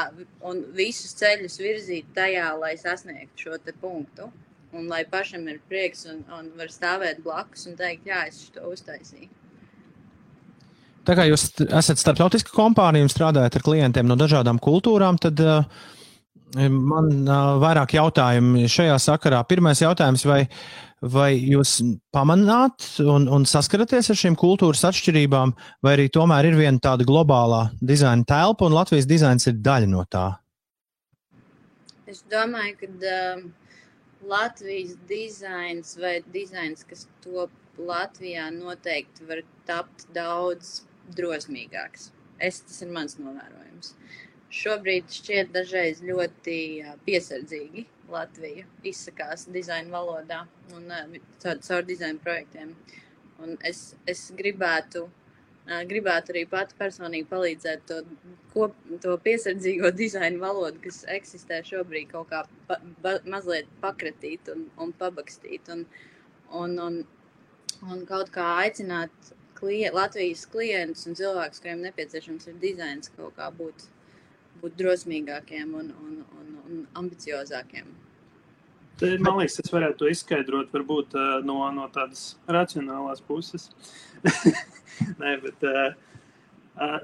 un 0.48 0.64
visus 0.78 1.14
ceļus 1.20 1.60
virzīt 1.62 2.08
tajā, 2.16 2.48
lai 2.58 2.74
sasniegtu 2.80 3.46
šo 3.46 3.76
punktu. 3.80 4.32
Un 4.72 4.86
lai 4.88 5.02
pašam 5.04 5.44
ir 5.52 5.58
prieks 5.68 6.06
un, 6.08 6.22
un 6.32 6.46
var 6.56 6.72
stāvēt 6.72 7.20
blakus 7.20 7.66
un 7.68 7.76
teikt, 7.76 8.06
jā, 8.08 8.22
es 8.30 8.46
to 8.54 8.70
uztaisīju. 8.72 9.41
Tā 11.02 11.16
kā 11.18 11.24
jūs 11.26 11.48
esat 11.66 11.98
starptautiska 11.98 12.52
kompānija 12.54 13.02
un 13.02 13.10
strādājat 13.10 13.58
ar 13.58 13.64
klientiem 13.66 14.06
no 14.06 14.14
dažādām 14.18 14.60
kultūrām, 14.62 15.18
tad 15.22 15.40
uh, 15.42 15.64
man 16.54 17.08
uh, 17.24 17.56
vairāk 17.62 17.96
jautājumu 17.96 18.68
šajā 18.70 18.98
sakarā. 19.02 19.40
Pirmais 19.50 19.82
jautājums, 19.82 20.22
vai, 20.28 20.44
vai 21.02 21.32
jūs 21.34 21.80
pamanāt 22.14 22.86
un, 23.02 23.26
un 23.26 23.46
saskaraties 23.50 24.12
ar 24.14 24.20
šīm 24.20 24.36
kultūras 24.38 24.84
atšķirībām, 24.92 25.54
vai 25.82 25.96
arī 25.96 26.06
tomēr 26.14 26.52
ir 26.52 26.60
viena 26.60 26.78
tāda 26.82 27.06
globālā 27.08 27.64
dizaina 27.82 28.22
telpa 28.28 28.68
un 28.68 28.78
Latvijas 28.78 29.10
dizains 29.10 29.50
ir 29.50 29.58
daļa 29.58 29.90
no 29.90 30.06
tā? 30.06 30.28
Es 32.06 32.22
domāju, 32.30 32.78
ka 32.78 32.92
uh, 33.16 33.42
Latvijas 34.30 34.94
dizains 35.10 35.96
vai 35.98 36.20
dizains, 36.30 36.86
kas 36.86 37.08
top 37.26 37.50
Latvijā, 37.80 38.52
noteikti 38.54 39.26
var 39.26 39.42
tapt 39.66 40.06
daudz 40.14 40.82
drosmīgāks. 41.16 42.10
Es, 42.42 42.60
tas 42.66 42.82
ir 42.82 42.92
mans 42.94 43.18
novērojums. 43.20 43.94
Šobrīd 44.52 45.08
šķiet 45.08 45.52
dažreiz 45.54 46.02
ļoti 46.04 46.56
piesardzīgi 47.06 47.86
Latvija 48.12 48.66
izsakās 48.84 49.46
dizaina 49.54 49.94
valodā 49.94 50.42
un 50.76 50.90
caur 51.40 51.86
dizaina 51.88 52.20
projektiem. 52.20 52.74
Un 53.42 53.56
es, 53.66 53.94
es 54.06 54.26
gribētu, 54.36 55.06
gribētu 55.88 56.34
arī 56.34 56.42
pati 56.50 56.76
personīgi 56.78 57.26
palīdzēt 57.30 57.86
to, 57.88 58.02
kop, 58.52 58.76
to 59.02 59.16
piesardzīgo 59.24 59.90
dizaina 59.96 60.42
valodu, 60.42 60.82
kas 60.84 61.02
eksistē 61.16 61.62
šobrīd, 61.66 62.10
kaut 62.12 62.28
kā 62.30 62.44
pa, 62.68 62.78
ba, 63.02 63.16
mazliet 63.24 63.70
pakratīt 63.82 64.52
un, 64.52 64.68
un 64.76 64.92
pabakstīt. 65.00 65.72
Un, 65.72 65.86
un, 66.52 66.76
un, 66.86 67.00
un 67.88 68.04
kaut 68.06 68.30
kā 68.36 68.50
aicināt 68.66 69.32
klien, 69.62 69.94
Latvijas 69.94 70.44
klientus 70.50 71.06
un 71.08 71.18
cilvēkus, 71.18 71.62
kuriem 71.62 71.82
nepieciešams 71.86 72.50
ir 72.50 72.60
dizains, 72.62 73.12
kaut 73.16 73.36
kā 73.38 73.48
būt, 73.54 73.86
būt 74.62 74.78
drosmīgākiem 74.80 75.74
un, 75.78 75.92
un, 76.04 76.16
un, 76.40 76.56
un 76.66 76.80
ambiciozākiem. 77.02 77.92
Man 79.02 79.38
liekas, 79.40 79.58
es 79.62 79.72
varētu 79.72 80.10
izskaidrot 80.12 80.70
varbūt 80.74 81.16
uh, 81.18 81.38
no, 81.46 81.56
no 81.74 81.88
tādas 81.94 82.36
racionālās 82.46 83.22
puses. 83.26 83.70
Nē, 85.20 85.32
bet, 85.42 85.64
uh, 85.66 86.20
uh, 86.76 86.98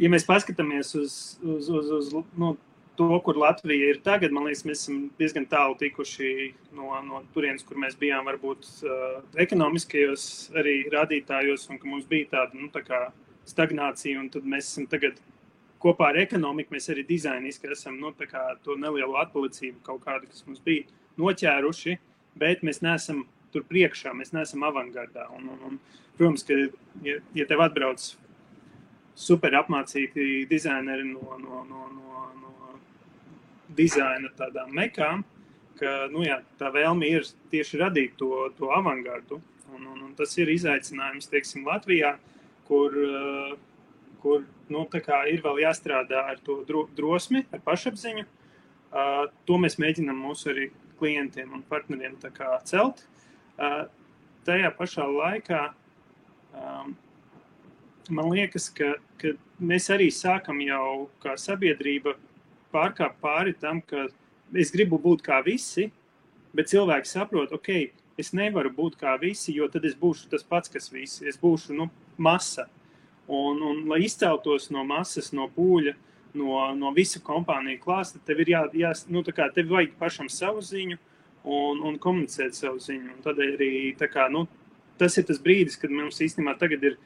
ja 0.00 0.10
mēs 0.10 0.26
paskatāmies 0.26 0.94
uz, 0.98 1.18
uz, 1.44 1.68
uz, 1.70 1.92
uz 1.98 2.10
nu, 2.40 2.54
to, 2.96 3.08
kur 3.24 3.38
Latvija 3.38 3.92
ir 3.92 4.00
tagad, 4.04 4.32
man 4.34 4.48
liekas, 4.48 4.64
mēs 4.68 4.82
esam 4.84 5.06
diezgan 5.20 5.46
tālu 5.50 5.76
tikuši 5.80 6.30
no, 6.76 6.90
no 7.06 7.22
turienes, 7.34 7.64
kur 7.66 7.78
mēs 7.82 7.96
bijām, 8.00 8.26
varbūt 8.28 8.66
uh, 8.86 9.20
ekonomiskajos 9.44 10.26
arī 10.56 10.76
rādītājos, 10.92 11.68
un 11.70 11.80
ka 11.82 11.88
mums 11.90 12.08
bija 12.10 12.32
tāda 12.34 12.58
nu, 12.58 12.68
tā 12.74 13.06
stagnācija, 13.46 14.18
un 14.20 14.28
tad 14.32 14.48
mēs 14.48 14.72
esam 14.72 14.88
tagad 14.90 15.20
kopā 15.82 16.10
ar 16.10 16.20
ekonomiku, 16.24 16.74
mēs 16.74 16.90
arī 16.92 17.06
dizainiski 17.06 17.70
esam 17.72 17.98
nu, 18.00 18.12
to 18.64 18.76
nelielu 18.80 19.16
atpalicību 19.22 19.82
kaut 19.86 20.02
kādu, 20.06 20.30
kas 20.30 20.44
mums 20.48 20.62
bija 20.64 20.86
noķēruši, 21.20 21.98
bet 22.40 22.64
mēs 22.66 22.82
neesam 22.84 23.24
tur 23.54 23.64
priekšā, 23.68 24.12
mēs 24.16 24.34
neesam 24.36 24.64
avangardā. 24.66 25.28
Un, 25.36 25.48
un, 25.54 25.60
un, 25.68 25.78
protams, 26.18 26.44
ka, 26.46 26.58
ja, 27.06 27.20
ja 27.36 27.46
tev 27.48 27.62
atbrauc 27.64 28.02
super 29.16 29.54
apmācīti 29.62 30.44
dizaineri 30.50 31.06
no, 31.08 31.38
no, 31.40 31.62
no, 31.68 31.86
no 31.94 32.45
dizaina 33.76 34.30
tādām 34.38 34.72
mekām, 34.76 35.24
ka 35.80 36.06
nu, 36.12 36.22
jā, 36.24 36.40
tā 36.60 36.70
vēlme 36.72 37.08
ir 37.10 37.26
tieši 37.52 37.80
radīt 37.82 38.16
to, 38.20 38.30
to 38.58 38.70
avangardu. 38.74 39.40
Un, 39.74 39.86
un, 39.92 40.02
un 40.06 40.12
tas 40.16 40.32
ir 40.38 40.50
izaicinājums 40.52 41.28
teiksim, 41.28 41.66
Latvijā, 41.66 42.14
kur, 42.68 42.94
kur 44.22 44.44
nu, 44.72 44.86
ir 45.30 45.42
vēl 45.44 45.62
jāstrādā 45.64 46.22
ar 46.32 46.40
to 46.44 46.62
drosmi, 46.96 47.44
ar 47.52 47.62
pašapziņu. 47.66 48.26
Uh, 48.96 49.26
to 49.44 49.58
mēs 49.60 49.76
mēģinām 49.82 50.16
mūsu 50.22 50.52
arī 50.52 50.70
klientiem 51.00 51.52
un 51.52 51.64
partneriem 51.68 52.14
celt. 52.64 53.02
Uh, 53.58 53.84
tajā 54.46 54.70
pašā 54.78 55.04
laikā 55.10 55.62
um, 56.54 56.94
man 58.10 58.30
liekas, 58.30 58.68
ka, 58.70 58.94
ka 59.20 59.34
mēs 59.60 59.90
arī 59.92 60.08
sākam 60.14 60.60
jau 60.62 61.08
kā 61.22 61.34
sabiedrība 61.40 62.14
pārkāpt 62.76 63.22
pāri 63.24 63.56
tam, 63.58 63.80
ka 63.80 64.06
es 64.54 64.72
gribu 64.74 65.00
būt 65.02 65.24
kā 65.26 65.40
visi, 65.46 65.88
bet 66.56 66.70
cilvēki 66.70 67.10
saprot, 67.10 67.52
ok, 67.56 67.70
es 68.20 68.32
nevaru 68.36 68.72
būt 68.72 68.96
kā 69.00 69.16
visi, 69.20 69.54
jo 69.56 69.68
tad 69.72 69.84
es 69.88 69.96
būšu 69.98 70.30
tas 70.32 70.44
pats, 70.46 70.72
kas 70.72 70.88
visi. 70.92 71.26
Es 71.28 71.38
būšu 71.40 71.76
nu, 71.76 71.88
masa. 72.16 72.66
Un, 73.26 73.60
un, 73.60 73.82
lai 73.90 74.04
izceltos 74.06 74.70
no 74.70 74.84
masas, 74.86 75.32
no 75.36 75.48
pūļa, 75.52 75.96
no, 76.38 76.60
no 76.78 76.92
visa 76.96 77.20
kompānija 77.24 77.80
klāsta, 77.82 78.20
tev 78.24 78.44
ir 78.44 78.52
jā, 78.54 78.62
jā, 78.76 78.92
nu, 79.12 79.24
kā, 79.34 79.48
tev 79.54 79.72
vajag 79.72 79.96
pašam 80.00 80.30
savu 80.32 80.62
ziņu 80.64 80.98
un, 81.44 81.82
un 81.90 81.98
komunicēt 82.02 82.56
savu 82.56 82.80
ziņu. 82.82 83.16
Un 83.16 83.24
tādēļ 83.24 83.56
arī 83.56 83.70
kā, 84.06 84.28
nu, 84.32 84.46
tas 85.00 85.18
ir 85.18 85.26
tas 85.28 85.42
brīdis, 85.42 85.78
kad 85.80 85.92
mums 85.92 86.22
īstenībā 86.22 86.56
tagad 86.60 86.86
ir 86.86 87.00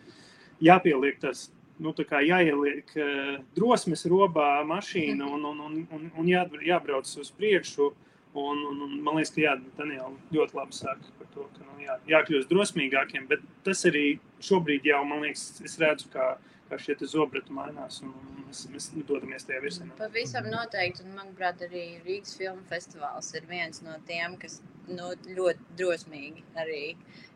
jāpieliek 0.62 1.18
tas 1.22 1.48
nu, 1.80 1.94
jāieliek 1.96 2.94
uh, 2.96 3.40
drosmes 3.56 4.04
robā 4.10 4.60
mašīna 4.68 5.26
un, 5.26 5.44
un, 5.50 5.64
un, 5.66 5.80
un, 5.96 6.06
un 6.20 6.30
jā, 6.30 6.46
jābrauc 6.66 7.10
uz 7.20 7.32
priekšu. 7.36 7.90
Un, 8.30 8.60
un, 8.62 8.82
un, 8.86 8.92
man 9.02 9.16
liekas, 9.18 9.32
ka 9.34 9.42
jā, 9.42 9.56
Daniela 9.74 10.12
ļoti 10.30 10.54
labi 10.54 10.76
saka 10.76 11.16
par 11.18 11.30
to, 11.34 11.48
ka 11.56 11.64
nu, 11.64 11.80
jā, 11.82 11.96
jākļūst 12.12 12.52
drosmīgākiem. 12.52 13.26
Bet 13.30 13.42
tas 13.66 13.82
arī 13.90 14.20
šobrīd 14.46 14.86
jau, 14.86 15.00
man 15.08 15.24
liekas, 15.26 15.48
es 15.66 15.74
redzu, 15.82 16.06
kā, 16.12 16.36
kā 16.70 16.78
šie 16.78 16.94
zobrati 17.10 17.50
mainās 17.54 17.98
un, 18.04 18.12
un 18.14 18.44
mēs, 18.46 18.60
mēs 18.70 18.86
dodamies 19.08 19.48
tajā 19.48 19.64
virzienā. 19.64 19.96
Pavisam 19.98 20.46
noteikti, 20.52 21.02
un 21.06 21.16
manuprāt, 21.18 21.64
arī 21.66 21.84
Rīgas 22.04 22.36
filmu 22.38 22.62
festivāls 22.70 23.32
ir 23.34 23.48
viens 23.50 23.82
no 23.82 23.96
tiem, 24.06 24.38
kas 24.38 24.60
nu, 24.90 25.10
ļoti 25.26 25.80
drosmīgi 25.80 26.44
arī 26.60 26.84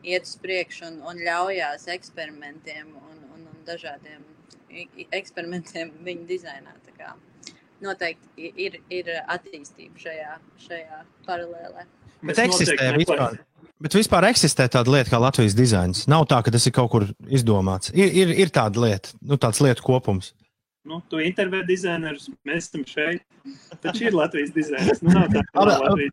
iet 0.05 0.29
uz 0.29 0.37
priekšu 0.43 0.89
un, 0.91 1.01
un 1.11 1.25
ļaujās 1.27 1.89
eksperimentiem 1.95 2.95
un, 3.01 3.27
un, 3.35 3.49
un 3.51 3.67
dažādiem 3.67 4.23
eksperimentiem 5.15 5.93
viņa 6.05 6.29
dizainā. 6.29 6.77
Noteikti 7.85 8.53
ir, 8.65 8.79
ir 8.93 9.11
attīstība 9.29 9.99
šajā, 10.01 10.37
šajā 10.67 11.01
paralēlē. 11.27 11.85
Bet 12.25 12.41
eksistē 12.47 12.95
vispār. 12.97 13.43
Bet 13.85 13.97
vispār 13.99 14.25
eksistē 14.31 14.69
tāda 14.73 14.93
lieta 14.95 15.11
kā 15.13 15.19
Latvijas 15.21 15.57
dizains. 15.59 16.07
Nav 16.09 16.25
tā, 16.31 16.39
ka 16.47 16.53
tas 16.55 16.65
ir 16.65 16.73
kaut 16.73 16.89
kur 16.93 17.05
izdomāts. 17.27 17.91
Ir, 17.93 18.13
ir, 18.23 18.33
ir 18.47 18.53
tāda 18.55 18.81
lieta, 18.81 19.13
nu, 19.21 19.37
tāds 19.41 19.61
lietu 19.61 19.85
kopums. 19.85 20.31
Nu, 20.85 21.01
tu 21.09 21.17
interviju 21.25 21.65
dizaineris, 21.65 22.29
mēs 22.45 22.69
esam 22.69 22.85
šeit. 22.85 23.23
Taču 23.81 24.07
ir 24.09 24.17
Latvijas 24.17 24.53
dizains. 24.53 25.01
Nu, 25.05 25.15
nav 25.17 25.31
tā, 25.33 25.43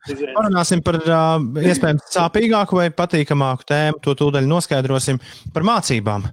dizains. 0.07 0.33
Parunāsim 0.35 0.83
par 0.83 0.97
uh, 1.03 1.43
iespējams 1.59 2.07
sāpīgāku 2.15 2.79
vai 2.79 2.87
patīkamāku 2.95 3.67
tēmu. 3.67 3.99
To 4.07 4.15
tūdaļ 4.23 4.47
noskaidrosim 4.47 5.19
par 5.51 5.67
mācībām. 5.67 6.27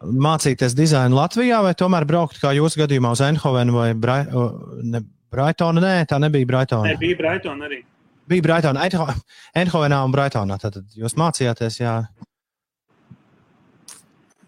Mācīties 0.00 0.74
dizainu 0.76 1.18
Latvijā, 1.18 1.60
vai 1.64 1.74
tomēr 1.76 2.06
braukt, 2.08 2.40
kā 2.40 2.54
jūsu 2.56 2.80
gadījumā, 2.82 3.12
uz 3.12 3.20
Eindhovenu 3.26 3.74
vai 3.76 3.90
Brai, 3.92 4.22
ne, 4.86 5.02
Braitonu? 5.30 5.82
Nē, 5.84 6.06
tā 6.08 6.18
nebija 6.22 6.48
Braitona. 6.48 6.88
Nē, 6.88 6.96
bija 7.00 7.18
Braitona 7.18 7.68
arī. 7.68 7.82
Bija 8.30 8.46
Braitona, 8.46 8.86
Eindhovenā 9.58 10.00
un 10.06 10.12
Braitonā. 10.14 10.58
Tad 10.62 10.80
jūs 10.96 11.16
mācījāties, 11.18 11.80
jā. 11.82 11.94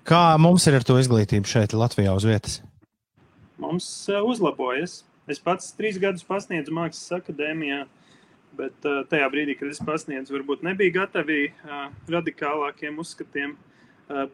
Kā 0.09 0.23
mums 0.40 0.66
ir 0.71 0.78
ar 0.78 0.87
to 0.87 0.97
izglītību 0.99 1.50
šeit, 1.50 1.75
Latvijā, 1.78 2.14
uz 2.14 2.26
vietas? 2.26 2.61
Mums 3.62 3.87
uzlabojas. 4.09 5.02
Es 5.30 5.38
pats 5.42 5.68
trīs 5.78 6.00
gadus 6.02 6.25
pasniedzu 6.26 6.75
Mākslas 6.75 7.21
akadēmijā, 7.21 7.85
bet 8.59 8.75
tajā 8.82 9.28
brīdī, 9.30 9.54
kad 9.61 9.71
es 9.71 9.78
pasniedzu, 9.82 10.35
varbūt 10.35 10.64
nebija 10.66 10.97
gatavi 10.97 11.44
radikālākiem 12.11 12.99
uzskatiem. 13.02 13.54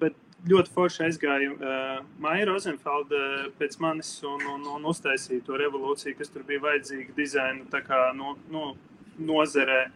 Bet 0.01 0.17
ļoti 0.47 0.73
forši 0.75 1.03
aizgāja 1.09 1.51
uh, 1.51 2.05
Maija 2.23 2.47
Rozenfelda 2.47 3.49
pēc 3.59 3.79
manis 3.83 4.11
un, 4.27 4.45
un, 4.55 4.67
un 4.77 4.87
uztaisīja 4.87 5.43
to 5.47 5.59
revolūciju, 5.59 6.15
kas 6.19 6.31
tur 6.31 6.45
bija 6.47 6.63
vajadzīga 6.69 7.17
dizaina 7.17 8.13
no, 8.15 8.37
no 8.53 8.75
nozarē, 9.19 9.89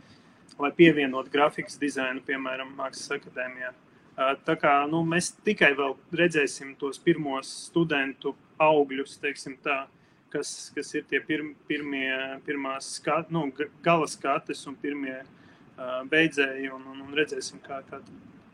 lai 0.58 0.72
pievienotu 0.76 1.30
grafikas 1.30 1.78
dizainu, 1.78 2.22
piemēram, 2.26 2.74
Mākslas 2.78 3.18
akadēmijā. 3.18 3.72
Uh, 4.12 4.34
tā 4.44 4.56
kā 4.60 4.74
nu, 4.90 5.04
mēs 5.08 5.30
tikai 5.46 5.72
vēl 5.78 5.94
redzēsim 6.12 6.74
tos 6.80 6.98
pirmos 6.98 7.48
studentu 7.68 8.34
augļus, 8.60 9.16
teiksim 9.22 9.56
tā, 9.62 9.84
kas, 10.32 10.72
kas 10.74 10.90
ir 10.96 11.06
tie 11.08 11.20
pir, 11.24 11.44
pirmie, 11.68 12.10
pirmās 12.46 12.96
skat, 12.98 13.30
nu, 13.32 13.46
gala 13.84 14.10
skates 14.10 14.66
un 14.68 14.76
pirmie 14.82 15.20
uh, 15.22 16.02
beidzēji, 16.10 16.68
un, 16.74 16.84
un, 16.92 17.00
un 17.06 17.16
redzēsim, 17.16 17.62
kā, 17.64 17.80
kā, 17.88 18.02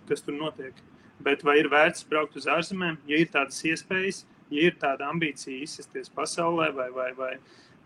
kas 0.09 0.25
tur 0.27 0.37
notiek. 0.39 0.77
Bet 1.25 1.43
vai 1.43 1.57
ir 1.59 1.69
vērts 1.71 2.05
braukt 2.07 2.37
uz 2.39 2.47
ārzemēm, 2.51 3.01
ja 3.11 3.19
ir 3.19 3.31
tādas 3.35 3.59
iespējas, 3.67 4.23
ja 4.55 4.69
ir 4.69 4.77
tāda 4.79 5.09
ambīcija 5.11 5.65
izsisties 5.65 6.13
pasaulē, 6.15 6.71
vai, 6.77 6.89
vai, 6.95 7.09
vai, 7.19 7.33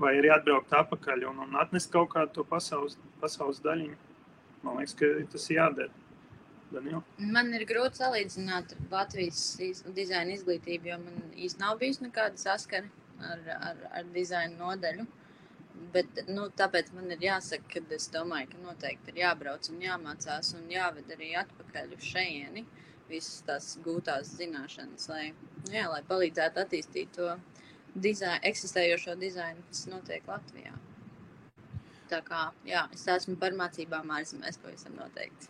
vai 0.00 0.12
arī 0.18 0.32
atbraukt 0.34 0.74
atpakaļ 0.82 1.24
un, 1.30 1.40
un 1.46 1.56
atnest 1.62 1.90
kaut 1.94 2.12
kādu 2.12 2.36
to 2.36 2.44
pasaules, 2.48 2.98
pasaules 3.22 3.62
daļiņu? 3.64 3.96
Man 4.62 4.78
liekas, 4.78 4.96
ka 4.98 5.10
tas 5.32 5.48
jādara. 5.50 5.92
Daniel. 6.72 7.02
Man 7.20 7.50
ir 7.52 7.66
grūti 7.68 8.00
salīdzināt 8.00 8.70
Latvijas 8.88 9.40
iz, 9.60 9.82
dizaina 9.92 10.32
izglītību, 10.32 10.88
jo 10.88 10.96
man 11.02 11.18
īstenībā 11.34 11.66
nav 11.66 11.80
bijis 11.82 11.98
nekāda 12.00 12.40
saskara 12.40 12.88
ar, 13.28 13.42
ar, 13.58 13.82
ar 13.98 14.06
dizaina 14.14 14.56
nodeļu. 14.56 15.04
Bet, 15.92 16.22
nu, 16.32 16.46
tāpēc 16.56 16.88
man 16.96 17.12
ir 17.12 17.26
jāsaka, 17.26 17.68
ka 17.74 17.96
es 17.96 18.08
domāju, 18.12 18.54
ka 18.54 18.62
noteikti 18.62 19.12
ir 19.12 19.20
jābrauc 19.24 19.68
un 19.72 19.84
jāmācās 19.84 20.54
un 20.56 20.64
jāved 20.72 21.12
arī 21.12 21.34
atpakaļ 21.42 21.92
uz 21.98 22.08
šejieni. 22.08 22.64
Uh, 22.64 22.81
visas 23.12 23.42
tās 23.46 23.72
gūtās 23.84 24.34
zināšanas, 24.38 25.08
lai, 25.12 25.24
jā, 25.70 25.86
lai 25.92 26.02
palīdzētu 26.08 26.64
attīstīt 26.64 27.12
to 27.16 27.36
dizainu, 27.94 28.40
eksistējošo 28.48 29.16
dizainu, 29.20 29.64
kas 29.68 29.86
notiek 29.90 30.28
Latvijā. 30.28 30.74
Tā 32.12 32.20
kā 32.26 32.46
jā, 32.68 32.86
es 32.92 33.06
esmu 33.08 33.38
par 33.40 33.54
mācībām 33.56 34.10
ārzemēs 34.18 34.60
pavisam 34.60 34.96
noteikti. 34.98 35.48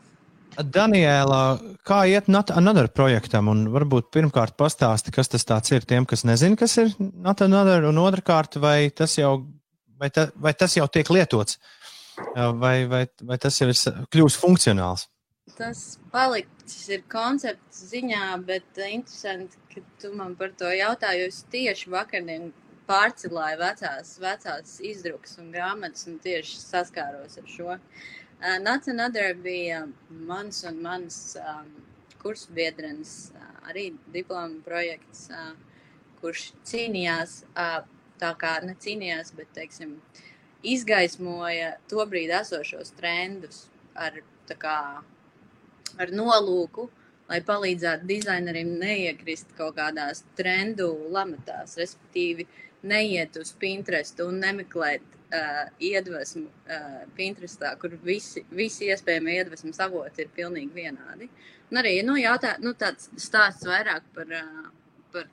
Daniela, 0.53 1.57
kā 1.87 2.03
iet 2.11 2.29
Another 2.29 2.89
projektam? 2.93 3.49
Un 3.49 3.65
varbūt 3.73 4.11
pirmkārt 4.13 4.57
pastāsti, 4.61 5.13
kas 5.15 5.29
tas 5.33 5.71
ir 5.73 5.87
tiem, 5.89 6.05
kas 6.05 6.27
nezina, 6.29 6.57
kas 6.57 6.77
ir 6.77 6.93
Another, 7.25 7.89
un 7.89 7.99
otrkārt, 7.99 8.59
vai 8.61 8.91
tas 8.91 9.17
jau, 9.17 9.47
vai 9.99 10.11
ta, 10.11 10.29
vai 10.37 10.53
tas 10.53 10.77
jau 10.77 10.87
tiek 10.93 11.09
lietots, 11.09 11.59
vai, 12.37 12.85
vai, 12.87 13.07
vai 13.23 13.39
tas 13.39 13.57
jau 13.61 13.71
ir 13.73 13.81
kļūst 14.13 14.43
funkcionāls? 14.43 15.09
Tas 15.57 15.99
paliks 16.13 16.89
ir 16.89 17.03
koncepts 17.13 17.83
ziņā, 17.91 18.25
bet 18.49 18.81
uh, 18.81 18.89
interesanti, 18.89 19.61
ka 19.73 19.83
tu 20.01 20.13
man 20.17 20.35
par 20.39 20.55
to 20.59 20.71
jautāji. 20.73 21.29
Es 21.29 21.43
tieši 21.53 21.93
vakardien 21.93 22.51
pārcelāju 22.89 23.61
vecās, 23.61 24.17
vecās 24.23 24.79
izdrukas 24.85 25.37
un 25.43 25.53
grāmatas 25.55 26.09
un 26.11 26.19
tieši 26.25 26.59
saskāros 26.63 27.39
ar 27.41 27.51
šo. 27.57 27.77
Uh, 27.77 28.59
Nats 28.65 28.91
un 28.91 29.05
Adara 29.05 29.37
bija 29.39 29.85
mans 30.09 30.65
un 30.69 30.81
mans 30.83 31.21
um, 31.39 31.69
kursbiedrenis, 32.25 33.17
uh, 33.37 33.53
arī 33.71 33.91
diploma 34.15 34.65
projekts, 34.65 35.29
uh, 35.31 35.53
kurš 36.23 36.49
cīnījās, 36.67 37.43
uh, 37.53 37.83
tā 38.23 38.33
kā 38.41 38.57
necīnījās, 38.65 39.35
bet, 39.37 39.53
teiksim, 39.55 39.99
izgaismoja 40.63 41.77
to 41.91 42.03
brīdi 42.07 42.35
esošos 42.39 42.95
trendus 42.99 43.67
ar 43.99 44.23
tā 44.49 44.57
kā 44.59 44.77
ar 46.01 46.13
nolūku, 46.15 46.89
lai 47.31 47.41
palīdzētu 47.47 48.09
dizainerim 48.09 48.75
neiekrist 48.81 49.55
kaut 49.57 49.77
kādās 49.79 50.25
trendu 50.39 50.91
lamatās, 51.15 51.79
respektīvi 51.81 52.47
neiet 52.89 53.39
uz 53.41 53.53
Pinterest 53.59 54.21
un 54.25 54.41
nemeklēt 54.43 55.05
uh, 55.07 55.63
iedvesmu 55.81 56.45
uh, 56.45 57.01
Pinterestā, 57.17 57.75
kur 57.81 57.95
visi, 58.05 58.45
visi 58.51 58.91
iespējamie 58.91 59.39
iedvesmas 59.39 59.81
avoti 59.87 60.25
ir 60.25 60.33
pilnīgi 60.37 60.75
vienādi. 60.83 61.31
Un 61.71 61.81
arī 61.81 61.95
nu, 62.05 62.19
jautā, 62.21 62.57
nu, 62.61 62.75
tāds 62.79 63.09
stāsts 63.23 63.69
vairāk 63.69 64.09
par, 64.17 64.35
uh, 64.43 65.03
par 65.15 65.31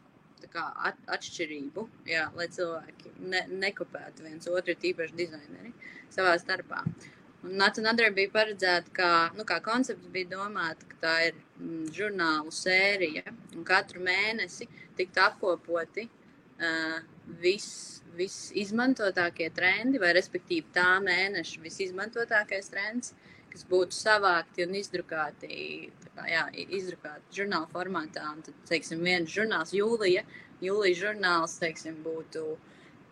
kā, 0.54 0.70
at, 0.92 1.00
atšķirību, 1.18 1.88
jā, 2.10 2.30
lai 2.38 2.48
cilvēki 2.54 3.16
ne, 3.34 3.46
nekopētu 3.66 4.30
viens 4.30 4.52
otru, 4.52 4.78
tīpaši 4.80 5.18
dizaineri 5.24 5.74
savā 6.14 6.38
starpā. 6.40 6.86
Uh, 6.86 7.16
Un 7.40 7.56
Nacionālajā 7.56 8.12
bija 8.16 8.34
paredzēta, 8.34 8.92
ka 8.92 9.10
nu, 9.38 9.46
koncepts 9.64 10.10
bija 10.12 10.28
domāts, 10.34 10.88
ka 10.90 10.98
tā 11.06 11.14
ir 11.30 11.38
mm, 11.38 11.86
žurnālu 11.96 12.52
sērija, 12.52 13.24
katru 13.68 14.04
mēnesi 14.04 14.68
tiktu 14.98 15.24
apkopoti 15.24 16.10
uh, 16.10 17.00
viss 17.40 18.00
visizmantotākie 18.20 19.50
trendi, 19.56 20.00
vai 20.02 20.12
respektīvi 20.18 20.74
tā 20.76 20.98
mēneša 21.04 21.62
visizmantotākais 21.64 22.68
trends, 22.74 23.14
kas 23.50 23.64
būtu 23.70 23.96
savākti 23.96 24.66
un 24.66 24.76
izdrukāti, 24.78 25.90
kā, 26.16 26.26
jā, 26.30 26.44
izdrukāti 26.68 27.40
žurnāla 27.40 27.70
formātā. 27.72 28.26
Un 28.34 28.44
tad, 28.46 28.58
teiksim, 28.70 29.02
viens 29.06 29.32
žurnāls, 29.32 29.74
jūlija, 29.78 30.26
jūlija 30.66 31.02
žurnāls, 31.06 31.56
teiksim, 31.62 32.02
būtu 32.04 32.46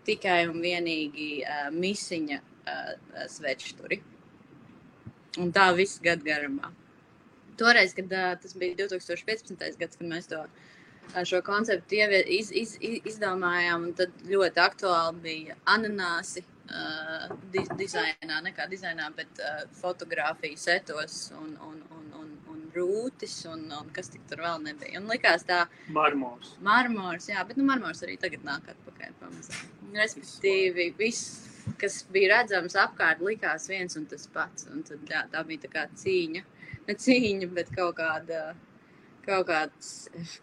tikai 0.08 0.44
un 0.52 0.60
vienīgi 0.64 1.32
uh, 1.46 1.72
misiņa 1.74 2.42
uh, 2.44 3.26
svečturi. 3.32 4.02
Un 5.38 5.54
tā 5.54 5.70
visu 5.78 6.02
gadu 6.04 6.26
garumā. 6.26 6.72
Toreiz, 7.58 7.94
kad 7.98 8.12
uh, 8.14 8.34
tas 8.42 8.54
bija 8.58 8.78
2015. 8.86 9.80
gads, 9.80 9.98
kad 9.98 10.08
mēs 10.08 10.30
to 10.30 10.44
šo 11.26 11.42
konceptu 11.42 11.96
ievie, 11.96 12.22
iz, 12.38 12.52
iz, 12.52 12.76
iz, 12.82 13.00
izdomājām, 13.14 13.90
un 13.90 13.96
tad 13.98 14.14
ļoti 14.28 14.62
aktuāli 14.62 15.24
bija 15.24 15.56
ananāsi 15.74 16.44
uh, 16.44 17.32
di, 17.54 17.64
dizainā, 17.80 18.42
ne 18.44 18.54
kā 18.56 18.68
dizainā, 18.70 19.10
bet 19.16 19.42
uh, 19.42 19.64
fotografiju 19.80 20.60
setos 20.60 21.32
un, 21.38 21.56
un, 21.70 21.82
un, 21.98 22.06
un, 22.22 22.32
un 22.54 22.64
rūtis, 22.76 23.40
un, 23.52 23.66
un 23.80 23.92
kas 23.96 24.12
tik 24.14 24.28
tur 24.30 24.44
vēl 24.46 24.62
nebija. 24.68 25.00
Un 25.02 25.10
likās 25.12 25.48
tā. 25.48 25.64
Marmors. 25.96 26.56
Marmors, 26.64 27.30
jā, 27.32 27.44
bet 27.48 27.60
nu 27.60 27.66
marmors 27.68 28.04
arī 28.06 28.20
tagad 28.22 28.46
nāk 28.48 28.70
atpakaļ 28.76 29.20
pamazām. 29.22 29.76
Respektīvi, 29.98 30.92
viss 31.00 31.47
kas 31.82 32.02
bija 32.14 32.36
redzams 32.36 32.78
apkārt, 32.80 33.22
likās 33.26 33.68
viens 33.72 33.98
un 34.00 34.06
tas 34.10 34.28
pats. 34.34 34.68
Un 34.72 34.84
tad, 34.88 35.04
jā, 35.10 35.24
tā 35.34 35.44
bija 35.48 35.66
tā 35.66 35.74
kā 35.74 35.86
cīņa. 36.02 36.44
Ne 36.88 36.96
cīņa, 37.04 37.52
bet 37.56 37.72
kaut 37.76 37.98
kāda, 38.00 38.52
kaut 39.26 39.48
kāds, 39.50 39.94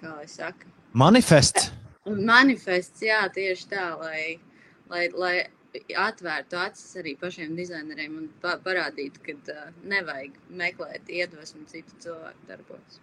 kā 0.01 0.15
lai 0.19 0.29
saka. 0.31 0.71
Manifests. 0.95 1.71
Manifests, 2.05 3.03
jā, 3.03 3.23
tieši 3.33 3.71
tā, 3.71 3.87
lai, 4.01 4.39
lai, 4.93 5.07
lai 5.17 5.37
atvērtu 5.99 6.59
acis 6.61 6.99
arī 7.01 7.15
pašiem 7.19 7.57
dizaineriem 7.59 8.19
un 8.21 8.29
pa 8.43 8.59
parādītu, 8.63 9.23
ka 9.25 9.35
uh, 9.55 9.73
nevajag 9.91 10.37
meklēt 10.61 11.11
iedvesmu 11.11 11.65
citu 11.71 11.97
cilvēku 12.05 12.51
darbos. 12.51 13.01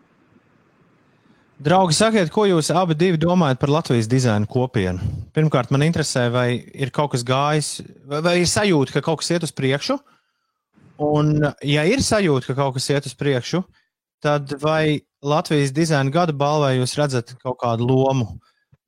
Draugi, 1.62 1.94
sakiet, 1.94 2.32
ko 2.34 2.48
jūs 2.50 2.72
abi 2.74 3.12
domājat 3.22 3.60
par 3.62 3.70
Latvijas 3.70 4.08
dizaina 4.10 4.48
kopienu? 4.50 5.04
Pirmkārt, 5.36 5.70
man 5.70 5.84
interesē, 5.86 6.24
vai 6.34 6.48
ir 6.58 6.90
kaut 6.90 7.12
kas 7.14 7.22
gājis, 7.22 7.70
vai 8.10 8.40
ir 8.42 8.50
sajūta, 8.50 8.96
ka 8.96 9.04
kaut 9.06 9.20
kas 9.22 9.30
iet 9.30 9.46
uz 9.46 9.54
priekšu. 9.54 10.00
Un, 11.06 11.30
ja 11.62 11.84
ir 11.86 12.02
sajūta, 12.02 12.50
ka 12.50 12.58
kaut 12.58 12.80
kas 12.80 12.90
iet 12.90 13.06
uz 13.06 13.14
priekšu, 13.14 13.62
tad 14.26 14.56
vai 14.64 15.04
Latvijas 15.22 15.76
dizaina 15.78 16.10
gada 16.10 16.34
balvā 16.34 16.72
jūs 16.80 16.98
redzat 16.98 17.36
kaut 17.44 17.60
kādu 17.62 17.86
lomu 17.92 18.32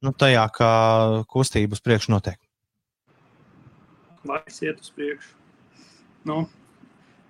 nu, 0.01 0.09
tajā, 0.09 0.49
kā 0.57 0.73
kustība 1.29 1.77
uz 1.77 1.85
priekšu 1.85 2.15
notiek? 2.15 2.41
Laiks 4.25 4.61
iet 4.65 4.81
uz 4.81 4.89
priekšu. 4.97 5.33
Nu, 6.25 6.47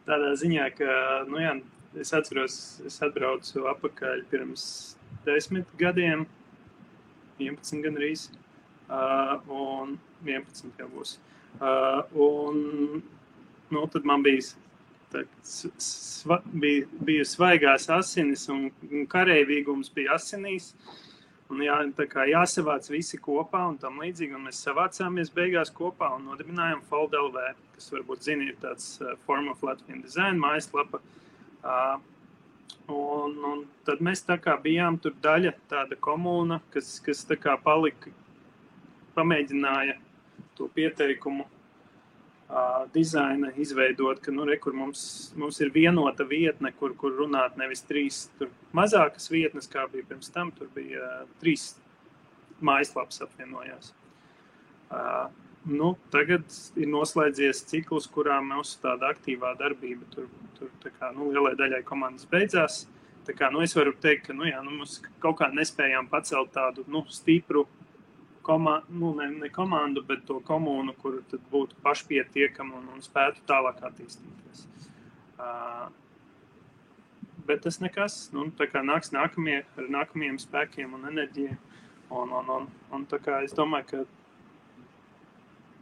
tādā 0.07 0.37
ziņā, 0.39 0.71
ka 0.79 0.97
nu, 1.27 1.43
jā, 1.43 1.57
es 1.99 2.15
atceros, 2.15 2.59
es 2.87 3.01
atbraucu 3.03 3.67
atpakaļ 3.75 4.29
pirms 4.31 4.67
desmit 5.25 5.69
gadiem, 5.79 6.25
11 7.39 7.83
gan 7.83 7.99
arī. 7.99 8.13
Uh, 8.93 9.39
un 9.49 9.95
11 10.27 10.75
jau 10.77 10.89
būs. 10.91 11.15
Uh, 11.61 12.03
un 12.19 12.59
nu, 13.73 13.85
tad 13.93 14.05
man 14.05 14.23
bija, 14.25 14.43
tā, 15.13 15.23
sva, 15.45 16.41
bija, 16.51 16.85
bija 17.05 17.25
svaigās 17.25 17.87
asinis 17.93 18.45
un, 18.51 18.67
un 18.91 19.07
kareivīgums 19.09 19.91
bija 19.93 20.17
asinīs. 20.19 20.73
Un 21.51 21.61
jā, 21.61 21.75
tā 21.97 22.07
kā 22.09 22.25
jāsavāc 22.25 22.87
visi 22.89 23.19
kopā 23.21 23.65
un 23.69 23.77
tam 23.81 23.99
līdzīgi. 24.01 24.35
Un 24.37 24.47
mēs 24.47 24.61
savācāmies 24.65 25.31
beigās 25.33 25.73
kopā 25.73 26.09
un 26.15 26.29
nodibinājām 26.31 26.81
Fold 26.89 27.13
LV, 27.17 27.43
kas 27.75 27.91
varbūt 27.93 28.25
zina, 28.29 28.47
ir 28.49 28.57
tāds 28.61 28.95
uh, 29.01 29.13
Form 29.27 29.51
of 29.51 29.61
Latvian 29.65 30.01
Design 30.05 30.41
mājaslapa. 30.41 31.01
Uh, 31.63 31.99
un, 32.87 33.37
un 33.51 33.65
tad 33.87 34.01
mēs 34.03 34.23
tā 34.27 34.37
kā 34.41 34.55
bijām 34.61 34.99
tur 35.01 35.15
daļa, 35.23 35.53
tāda 35.71 35.97
komūna, 35.99 36.59
kas, 36.73 36.95
kas 37.03 37.23
tā 37.29 37.37
kā 37.39 37.55
palika, 37.63 38.11
pamēģināja 39.15 39.97
to 40.57 40.67
pieteikumu 40.73 41.45
uh, 41.45 42.83
dizaina 42.93 43.51
izveidot, 43.57 44.21
ka 44.23 44.33
nu, 44.33 44.45
re, 44.49 44.57
mums, 44.73 45.05
mums 45.39 45.61
ir 45.61 45.73
vienota 45.73 46.25
vietne, 46.27 46.73
kur, 46.79 46.95
kur 46.97 47.15
runāt 47.21 47.57
nevis 47.61 47.85
trīs 47.87 48.25
mazākas 48.73 49.29
vietnes, 49.31 49.69
kā 49.69 49.87
bija 49.91 50.09
pirms 50.09 50.31
tam. 50.33 50.51
Tur 50.57 50.69
bija 50.75 51.03
uh, 51.03 51.29
trīs 51.41 51.73
mājaslapas 52.63 53.23
apvienojās. 53.25 53.93
Uh, 54.93 55.29
nu, 55.69 55.93
tagad 56.11 56.43
ir 56.79 56.89
noslēdzies 56.91 57.63
cikls, 57.69 58.07
kurā 58.11 58.39
mūsu 58.43 58.79
tāda 58.83 59.13
aktīvā 59.13 59.53
darbība 59.59 60.07
tur, 60.13 60.27
tur 60.57 60.71
kā, 60.99 61.11
nu, 61.15 61.29
lielai 61.31 61.55
daļai 61.59 61.83
komandas 61.87 62.27
beidzās. 62.29 62.83
Kā, 63.23 63.47
nu, 63.53 63.61
es 63.63 63.71
varu 63.75 63.93
teikt, 64.03 64.27
ka 64.27 64.35
nu, 64.35 64.43
jā, 64.49 64.59
nu, 64.65 64.81
mēs 64.81 64.97
kaut 65.23 65.37
kā 65.39 65.47
nespējām 65.55 66.09
pacelt 66.11 66.51
tādu 66.55 66.83
nu, 66.91 67.05
stipru 67.07 67.63
komā, 68.43 68.81
nu, 68.91 69.13
ne, 69.15 69.29
ne 69.39 69.49
komandu, 69.51 70.03
bet 70.03 70.25
to 70.27 70.41
komunu, 70.43 70.91
kur 70.99 71.21
būtu 71.51 71.79
pašpietiekama 71.85 72.81
un, 72.81 72.89
un 72.97 73.05
spētu 73.05 73.45
tālāk 73.47 73.79
attīstīties. 73.87 74.65
Uh, 75.39 75.87
bet 77.47 77.63
tas 77.63 77.79
nekas, 77.79 78.17
nu, 78.35 78.49
tā 78.57 78.67
kā 78.71 78.83
nāks 78.83 79.13
nākamie, 79.15 79.61
ar 79.79 79.87
nākamajiem 79.97 80.41
spēkiem 80.43 80.99
un 80.99 81.07
enerģiju. 81.11 81.55
Un, 82.13 82.35
un, 82.35 82.51
un, 82.57 82.67
un 82.93 83.07
kā 83.09 83.39
es 83.47 83.55
domāju, 83.57 83.87
ka 83.89 84.03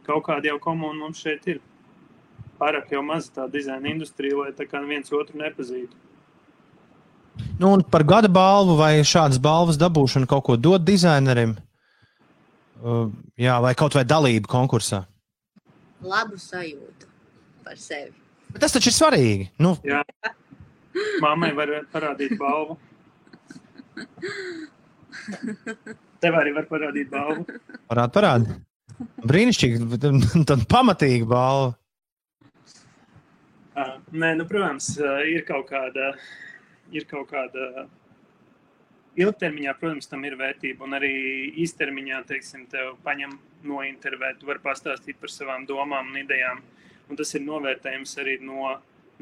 kaut 0.06 0.24
kāda 0.26 0.52
jau 0.52 0.58
komuna 0.62 1.04
mums 1.04 1.22
šeit 1.22 1.46
ir. 1.50 1.60
Pārāk 2.60 2.92
jau 2.94 3.02
maz 3.02 3.26
tā 3.32 3.48
dizaina 3.50 3.90
industrija, 3.90 4.38
lai 4.38 4.52
tā 4.54 4.68
kā 4.70 4.82
viens 4.86 5.12
otru 5.12 5.40
nepazītu. 5.40 5.98
Nu, 7.58 7.72
un 7.72 7.82
par 7.82 8.04
gada 8.04 8.28
balvu 8.28 8.76
vai 8.78 9.00
šādas 9.06 9.40
balvas 9.42 9.78
dabūšanu 9.80 10.28
kaut 10.30 10.44
ko 10.46 10.56
dod 10.56 10.84
dizainerim? 10.86 11.56
Uh, 12.82 13.08
jā, 13.38 13.56
vai 13.62 13.74
kaut 13.78 13.94
vai 13.96 14.04
dalību 14.04 14.50
konkursā? 14.50 15.04
Labu 16.02 16.38
sajūtu 16.38 17.06
par 17.64 17.78
sevi. 17.78 18.12
Bet 18.52 18.64
tas 18.64 18.74
taču 18.74 18.90
ir 18.90 18.96
svarīgi. 18.96 19.48
Nu. 19.62 19.76
Jā, 19.86 20.02
mammai 21.22 21.52
var 21.56 21.68
parādīt 21.94 22.34
balvu. 22.40 22.76
Tev 26.22 26.36
arī 26.38 26.52
var 26.56 26.66
parādīt 26.70 27.10
balvu. 27.12 27.46
Parādi, 27.88 28.12
parādi. 28.18 28.58
Brīnišķīgi, 29.28 29.86
tad 30.50 30.66
pamatīgi 30.70 31.28
balva. 31.28 31.72
Uh, 33.72 33.96
nē, 34.12 34.34
nu, 34.36 34.44
protams, 34.48 34.90
uh, 35.00 35.22
ir 35.24 35.46
kaut 35.48 35.70
kāda, 35.70 36.12
ir 36.92 37.06
kaut 37.08 37.30
kāda 37.30 37.86
ilgtermiņā, 39.16 39.74
protams, 39.80 40.08
tam 40.10 40.24
ir 40.28 40.36
vērtība. 40.40 40.84
Un 40.86 40.96
arī 40.98 41.12
īstermiņā, 41.64 42.22
teiksim, 42.28 42.66
tev 42.72 42.94
paņem 43.04 43.34
no 43.68 43.82
intervēt, 43.86 44.40
tu 44.40 44.48
vari 44.48 44.62
pastāstīt 44.64 45.20
par 45.20 45.32
savām 45.32 45.66
domām 45.68 46.12
un 46.12 46.20
idejām. 46.22 46.62
Un 47.08 47.18
tas 47.18 47.32
ir 47.36 47.44
novērtējums 47.44 48.16
arī 48.22 48.38
no 48.44 48.70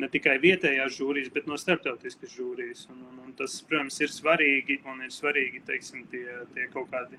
ne 0.01 0.09
tikai 0.09 0.37
vietējās 0.41 0.97
žūrijas, 0.97 1.31
bet 1.35 1.49
no 1.51 1.59
starptautiskas 1.61 2.33
žūrijas. 2.37 2.87
Un, 2.93 3.03
un, 3.09 3.19
un 3.27 3.35
tas, 3.37 3.59
protams, 3.67 3.99
ir 4.01 4.13
svarīgi 4.15 4.81
un 4.89 5.03
ir 5.05 5.15
svarīgi, 5.15 5.63
teiksim, 5.67 6.07
tie, 6.13 6.25
tie 6.55 6.69
kaut 6.73 6.91
kādi 6.93 7.19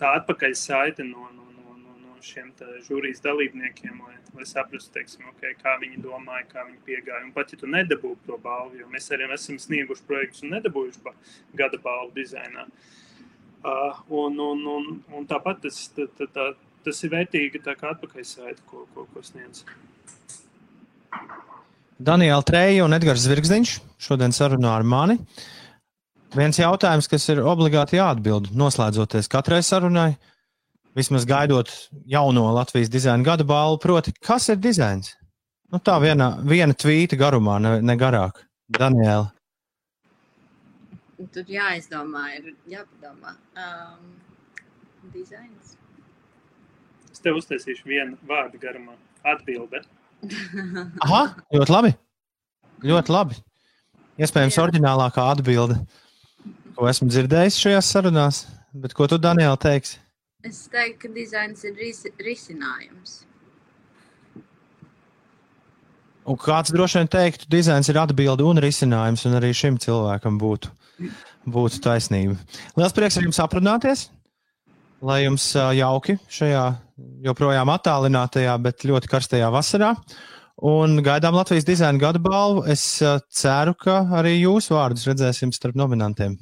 tā 0.00 0.14
atpakaļ 0.20 0.54
saite 0.58 1.04
no, 1.06 1.26
no, 1.34 1.46
no, 1.56 1.76
no, 1.78 1.96
no 2.04 2.16
šiem 2.24 2.52
žūrijas 2.86 3.22
dalībniekiem, 3.24 4.00
lai, 4.06 4.16
lai 4.36 4.46
saprastu, 4.48 4.92
teiksim, 4.94 5.26
okay, 5.32 5.56
kā 5.60 5.76
viņi 5.82 6.02
domāja, 6.04 6.46
kā 6.52 6.64
viņi 6.68 6.80
piegāja. 6.86 7.24
Un 7.26 7.34
pat 7.36 7.52
ja 7.52 7.60
tu 7.60 7.70
nedabūji 7.70 8.22
to 8.28 8.38
balvu, 8.42 8.80
jo 8.80 8.88
mēs 8.92 9.10
arī 9.14 9.28
esam 9.34 9.60
snieguši 9.60 10.06
projektus 10.08 10.46
un 10.46 10.56
nedabūjuši 10.56 11.04
ba 11.04 11.14
gada 11.58 11.80
balvu 11.82 12.14
dizainā. 12.20 12.66
Uh, 13.60 13.98
un, 14.08 14.38
un, 14.40 14.66
un, 14.72 14.90
un 15.12 15.26
tāpat 15.28 15.66
tas, 15.66 15.82
tā, 15.92 16.06
tā, 16.16 16.30
tā, 16.32 16.46
tas 16.86 17.02
ir 17.04 17.12
vērtīgi 17.12 17.60
tā 17.64 17.74
kā 17.76 17.90
atpakaļ 17.92 18.24
saite, 18.24 18.64
ko, 18.70 18.86
ko, 18.94 19.04
ko 19.12 19.24
sniedz. 19.24 19.66
Daniela 22.00 22.40
Treja 22.46 22.86
un 22.86 22.96
Edgars 22.96 23.26
Zvirgzdiņš 23.26 23.74
šodien 24.00 24.32
sarunā 24.32 24.72
ar 24.78 24.86
mani. 24.88 25.18
Viens 26.30 26.58
jautājums, 26.60 27.08
kas 27.10 27.24
ir 27.32 27.40
obligāti 27.42 27.98
jāatbild, 27.98 28.52
noslēdzoties 28.54 29.26
katrai 29.30 29.64
sarunai, 29.66 30.12
vismaz 30.94 31.24
gaidot 31.26 31.70
jauno 32.06 32.44
Latvijas 32.54 32.90
dizaina 32.92 33.26
gada 33.26 33.46
balvu, 33.46 33.80
proti, 33.82 34.14
kas 34.22 34.46
ir 34.52 34.60
dizains? 34.62 35.16
Nu, 35.70 35.80
tā 35.82 35.96
viena, 36.02 36.32
viena 36.46 36.74
tvīta 36.74 37.18
garumā, 37.18 37.58
ne, 37.62 37.76
ne 37.82 37.96
garāk. 37.98 38.44
Daniela. 38.70 39.32
Tur 41.34 41.50
jāizdomā, 41.50 42.24
ir 42.38 42.52
jāpadomā. 42.70 43.34
Um, 43.58 44.12
dizains. 45.14 45.74
Es 47.10 47.22
tev 47.22 47.40
uztaisīšu 47.40 47.90
vienu 47.90 48.18
vārdu 48.28 48.60
garumā. 48.62 48.94
Atbilde. 49.26 49.82
Aha, 51.04 51.24
ļoti 51.52 51.74
labi. 51.74 51.90
Ļoti 52.86 53.12
labi. 53.12 53.40
Iespējams, 54.20 54.56
Jā. 54.56 54.64
oriģinālākā 54.64 55.26
atbilde, 55.32 55.76
ko 56.80 56.88
esmu 56.88 57.10
dzirdējis 57.12 57.58
šajās 57.60 57.88
sarunās. 57.92 58.44
Bet 58.72 58.94
ko 58.96 59.04
tu, 59.10 59.18
Daniela, 59.20 59.58
teiksi? 59.60 59.98
Es 60.46 60.62
teiktu, 60.72 61.02
ka 61.02 61.10
dizains 61.12 61.66
ir 61.68 61.74
ris 61.76 62.06
risinājums. 62.16 63.18
Un 66.30 66.38
kāds 66.40 66.72
droši 66.72 67.00
vien 67.00 67.10
teiktu, 67.10 67.48
dizains 67.52 67.88
ir 67.90 67.98
atbilde 68.00 68.46
un 68.46 68.60
risinājums, 68.62 69.26
un 69.28 69.36
arī 69.36 69.50
šim 69.56 69.76
cilvēkam 69.82 70.38
būtu, 70.40 70.72
būtu 71.52 71.82
taisnība. 71.84 72.38
Lielas 72.78 72.96
prieks 72.96 73.18
ar 73.18 73.28
jums 73.28 73.42
aprunāties! 73.44 74.08
Lai 75.04 75.22
jums 75.24 75.46
jauki 75.56 76.18
šajā 76.32 76.64
joprojām 77.24 77.72
attālinātajā, 77.72 78.56
bet 78.60 78.84
ļoti 78.88 79.08
karstajā 79.08 79.48
vasarā. 79.52 79.94
Un 80.70 81.00
gaidām 81.04 81.36
Latvijas 81.36 81.64
dizaina 81.68 82.00
gada 82.00 82.20
balvu. 82.20 82.66
Es 82.68 82.84
ceru, 83.32 83.76
ka 83.80 84.02
arī 84.20 84.38
jūsu 84.42 84.76
vārdus 84.76 85.08
redzēsim 85.08 85.56
starp 85.56 85.76
nominantiem. 85.80 86.36